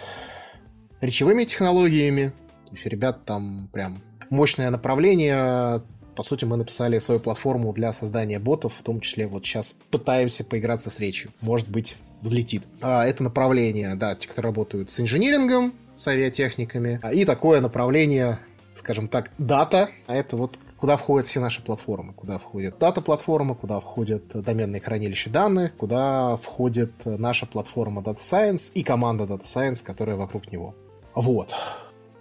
[1.03, 2.33] речевыми технологиями.
[2.65, 5.81] То есть ребят там прям мощное направление.
[6.15, 10.43] По сути, мы написали свою платформу для создания ботов, в том числе вот сейчас пытаемся
[10.43, 11.31] поиграться с речью.
[11.41, 12.63] Может быть, взлетит.
[12.81, 16.99] А, это направление, да, те, кто работают с инжинирингом, с авиатехниками.
[17.13, 18.39] И такое направление,
[18.73, 19.89] скажем так, дата.
[20.07, 25.29] А это вот куда входят все наши платформы, куда входит дата-платформа, куда входят доменные хранилища
[25.29, 30.75] данных, куда входит наша платформа Data Science и команда Data Science, которая вокруг него.
[31.15, 31.55] Вот.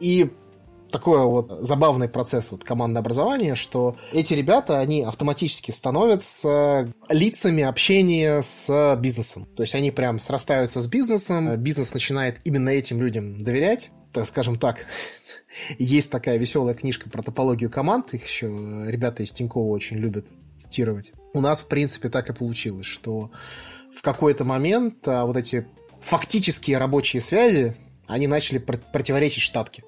[0.00, 0.30] И
[0.92, 8.42] такой вот забавный процесс вот командного образования, что эти ребята, они автоматически становятся лицами общения
[8.42, 9.46] с бизнесом.
[9.56, 13.90] То есть они прям срастаются с бизнесом, бизнес начинает именно этим людям доверять.
[14.12, 14.86] Так скажем так,
[15.78, 18.46] есть такая веселая книжка про топологию команд, их еще
[18.86, 21.12] ребята из Тинькова очень любят цитировать.
[21.32, 23.30] У нас, в принципе, так и получилось, что
[23.94, 25.66] в какой-то момент а, вот эти
[26.00, 27.76] фактические рабочие связи
[28.06, 29.82] они начали противоречить штатке.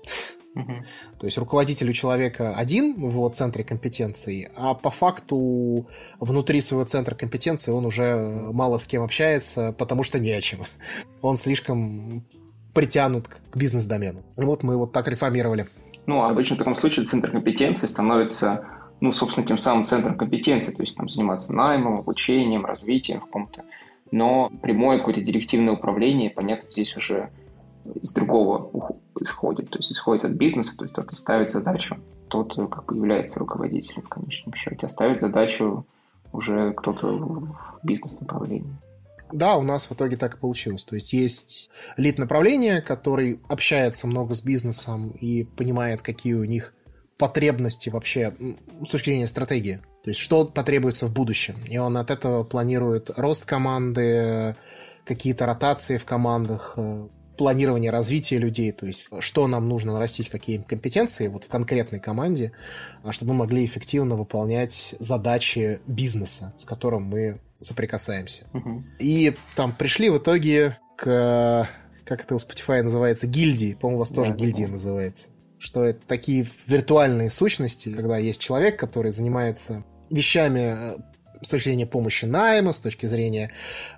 [0.54, 0.72] Угу.
[1.18, 5.88] То есть руководитель у человека один в его центре компетенции, а по факту
[6.20, 8.16] внутри своего центра компетенции он уже
[8.52, 10.60] мало с кем общается, потому что не о чем.
[11.22, 12.24] Он слишком
[12.72, 14.22] притянут к бизнес-домену.
[14.36, 15.68] Вот мы вот так реформировали.
[16.06, 18.66] Ну, обычно в таком случае центр компетенции становится,
[19.00, 23.62] ну, собственно, тем самым центром компетенции, то есть там заниматься наймом, обучением, развитием в каком-то.
[24.10, 27.30] Но прямое какое-то директивное управление, понятно, здесь уже
[28.02, 31.96] из другого исходит, то есть исходит от бизнеса, то есть тот, ставит задачу,
[32.28, 35.86] тот как бы является руководителем в конечном счете, а ставит задачу
[36.32, 38.76] уже кто-то в бизнес-направлении.
[39.32, 40.84] Да, у нас в итоге так и получилось.
[40.84, 46.74] То есть есть лид направления, который общается много с бизнесом и понимает, какие у них
[47.18, 48.34] потребности вообще
[48.86, 49.80] с точки зрения стратегии.
[50.02, 51.56] То есть что потребуется в будущем.
[51.68, 54.56] И он от этого планирует рост команды,
[55.04, 60.58] какие-то ротации в командах, э, планирование развития людей, то есть что нам нужно нарастить, какие
[60.58, 62.52] компетенции вот в конкретной команде,
[63.02, 68.46] а чтобы мы могли эффективно выполнять задачи бизнеса, с которым мы соприкасаемся.
[68.52, 68.82] Угу.
[69.00, 71.68] И там пришли в итоге к,
[72.04, 75.28] как это у Spotify называется, гильдии, по-моему, у вас да, тоже гильдия называется,
[75.58, 80.96] что это такие виртуальные сущности, когда есть человек, который занимается вещами э,
[81.44, 83.50] с точки зрения помощи найма, с точки зрения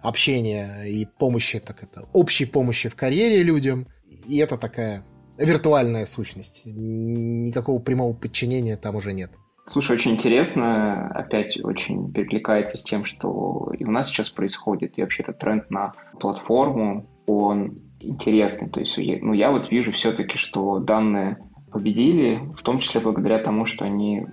[0.03, 3.87] общения и помощи, так это, общей помощи в карьере людям.
[4.29, 5.05] И это такая
[5.39, 6.63] виртуальная сущность.
[6.67, 9.31] Никакого прямого подчинения там уже нет.
[9.69, 15.03] Слушай, очень интересно, опять очень перекликается с тем, что и у нас сейчас происходит, и
[15.03, 18.69] вообще этот тренд на платформу, он интересный.
[18.69, 21.39] То есть, ну, я вот вижу все-таки, что данные
[21.73, 24.27] победили, в том числе благодаря тому, что они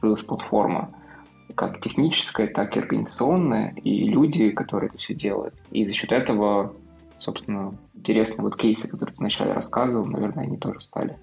[0.00, 0.90] появилась платформа
[1.54, 5.54] как техническая, так и организационная, и люди, которые это все делают.
[5.70, 6.74] И за счет этого,
[7.18, 11.16] собственно, интересные вот кейсы, которые ты вначале рассказывал, наверное, они тоже стали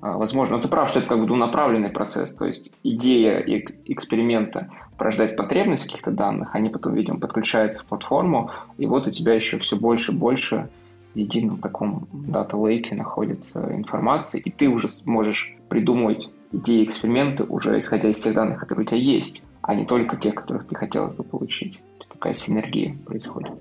[0.00, 0.56] а, возможно.
[0.56, 3.40] Но ты прав, что это как бы двунаправленный процесс, то есть идея
[3.86, 4.68] эксперимента
[4.98, 9.58] порождать потребность каких-то данных, они потом, видимо, подключаются в платформу, и вот у тебя еще
[9.58, 10.68] все больше и больше
[11.14, 18.10] в едином таком дата-лейке находится информация, и ты уже можешь придумать идеи эксперименты уже исходя
[18.10, 21.24] из тех данных, которые у тебя есть а не только те, которых ты хотелось бы
[21.24, 21.80] получить.
[22.12, 23.52] Такая синергия происходит.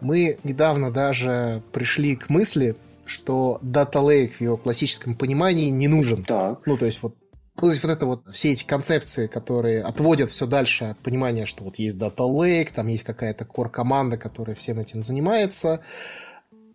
[0.00, 6.24] Мы недавно даже пришли к мысли, что Data Lake в его классическом понимании не нужен.
[6.24, 6.64] Так.
[6.66, 7.16] Ну, то есть вот
[7.56, 11.46] ну, то есть вот это вот все эти концепции, которые отводят все дальше от понимания,
[11.46, 15.80] что вот есть Data Lake, там есть какая-то core-команда, которая всем этим занимается.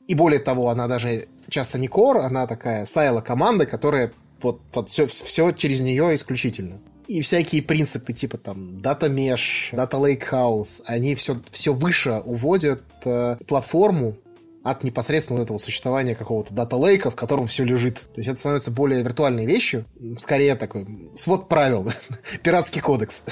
[0.08, 5.06] И более того, она даже часто не core, она такая сайло-команда, которая вот, вот все,
[5.06, 6.80] все через нее исключительно
[7.10, 13.38] и всякие принципы типа там Data Mesh, Data Lakehouse, они все, все выше уводят э,
[13.48, 14.16] платформу
[14.64, 17.96] от непосредственно этого существования какого-то дата лейка, в котором все лежит.
[18.14, 19.86] То есть это становится более виртуальной вещью,
[20.20, 20.86] скорее такой
[21.16, 21.92] свод правил,
[22.44, 23.24] пиратский кодекс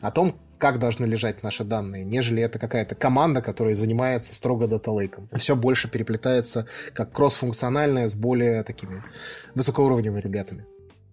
[0.00, 5.28] о том, как должны лежать наши данные, нежели это какая-то команда, которая занимается строго дата-лейком.
[5.34, 9.04] Все больше переплетается как кроссфункциональное с более такими
[9.54, 10.66] высокоуровневыми ребятами.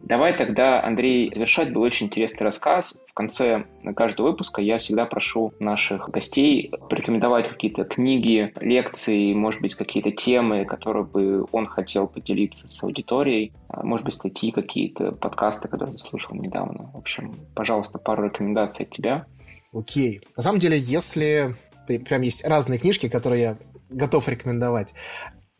[0.03, 2.97] Давай тогда, Андрей, завершать был очень интересный рассказ.
[3.07, 9.75] В конце каждого выпуска я всегда прошу наших гостей порекомендовать какие-то книги, лекции, может быть,
[9.75, 13.53] какие-то темы, которые бы он хотел поделиться с аудиторией.
[13.67, 16.89] А, может быть, статьи какие-то, подкасты, которые ты слушал недавно.
[16.93, 19.25] В общем, пожалуйста, пару рекомендаций от тебя.
[19.73, 20.21] Окей.
[20.35, 21.55] На самом деле, если
[21.87, 23.57] прям есть разные книжки, которые я
[23.89, 24.93] готов рекомендовать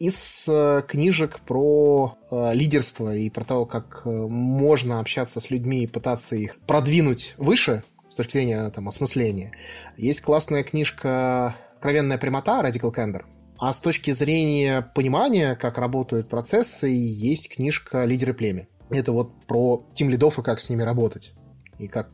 [0.02, 5.84] из э, книжек про э, лидерство и про то, как э, можно общаться с людьми
[5.84, 9.52] и пытаться их продвинуть выше с точки зрения там, осмысления.
[9.98, 13.26] Есть классная книжка «Откровенная прямота» Radical Candor.
[13.60, 18.68] А с точки зрения понимания, как работают процессы, есть книжка «Лидеры племя».
[18.90, 21.34] Это вот про тим лидов и как с ними работать.
[21.78, 22.10] И как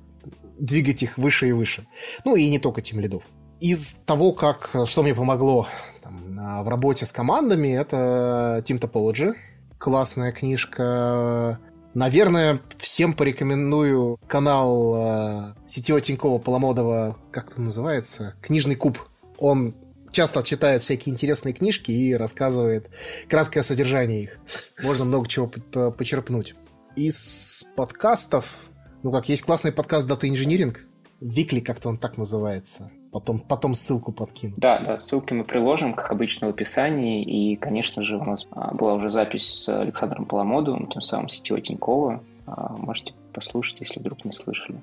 [0.59, 1.87] двигать их выше и выше.
[2.25, 3.29] Ну и не только тим лидов.
[3.61, 5.67] Из того, как, что мне помогло
[6.03, 6.26] там,
[6.63, 9.35] в работе с командами, это Team Topology.
[9.77, 11.59] Классная книжка.
[11.93, 18.35] Наверное, всем порекомендую канал э, CTO Тинькова Поломодова, как это называется?
[18.41, 18.99] Книжный куб.
[19.37, 19.75] Он
[20.11, 22.89] часто читает всякие интересные книжки и рассказывает
[23.27, 24.39] краткое содержание их.
[24.83, 25.47] Можно много чего
[25.91, 26.55] почерпнуть.
[26.95, 28.57] Из подкастов,
[29.03, 30.75] ну как, есть классный подкаст Data Engineering.
[31.19, 32.91] Викли как-то он так называется.
[33.17, 34.53] Потом, потом ссылку подкину.
[34.57, 37.23] Да, да, ссылки мы приложим, как обычно, в описании.
[37.23, 41.63] И, конечно же, у нас а, была уже запись с Александром Поломодовым, тем самым сетевой
[41.63, 42.21] Тинькова.
[42.45, 44.79] А, можете послушать, если вдруг не слышали.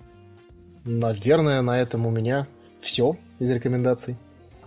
[0.85, 2.49] Наверное, на этом у меня
[2.81, 4.17] все из рекомендаций.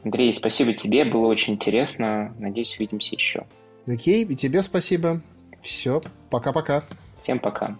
[0.01, 2.34] Андрей, спасибо тебе, было очень интересно.
[2.39, 3.43] Надеюсь, увидимся еще.
[3.86, 5.20] Окей, и тебе спасибо.
[5.59, 6.86] Все, пока-пока.
[7.22, 7.76] Всем пока.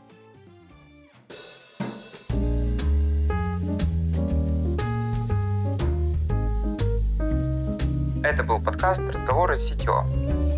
[8.28, 10.57] Это был подкаст «Разговоры с CTO».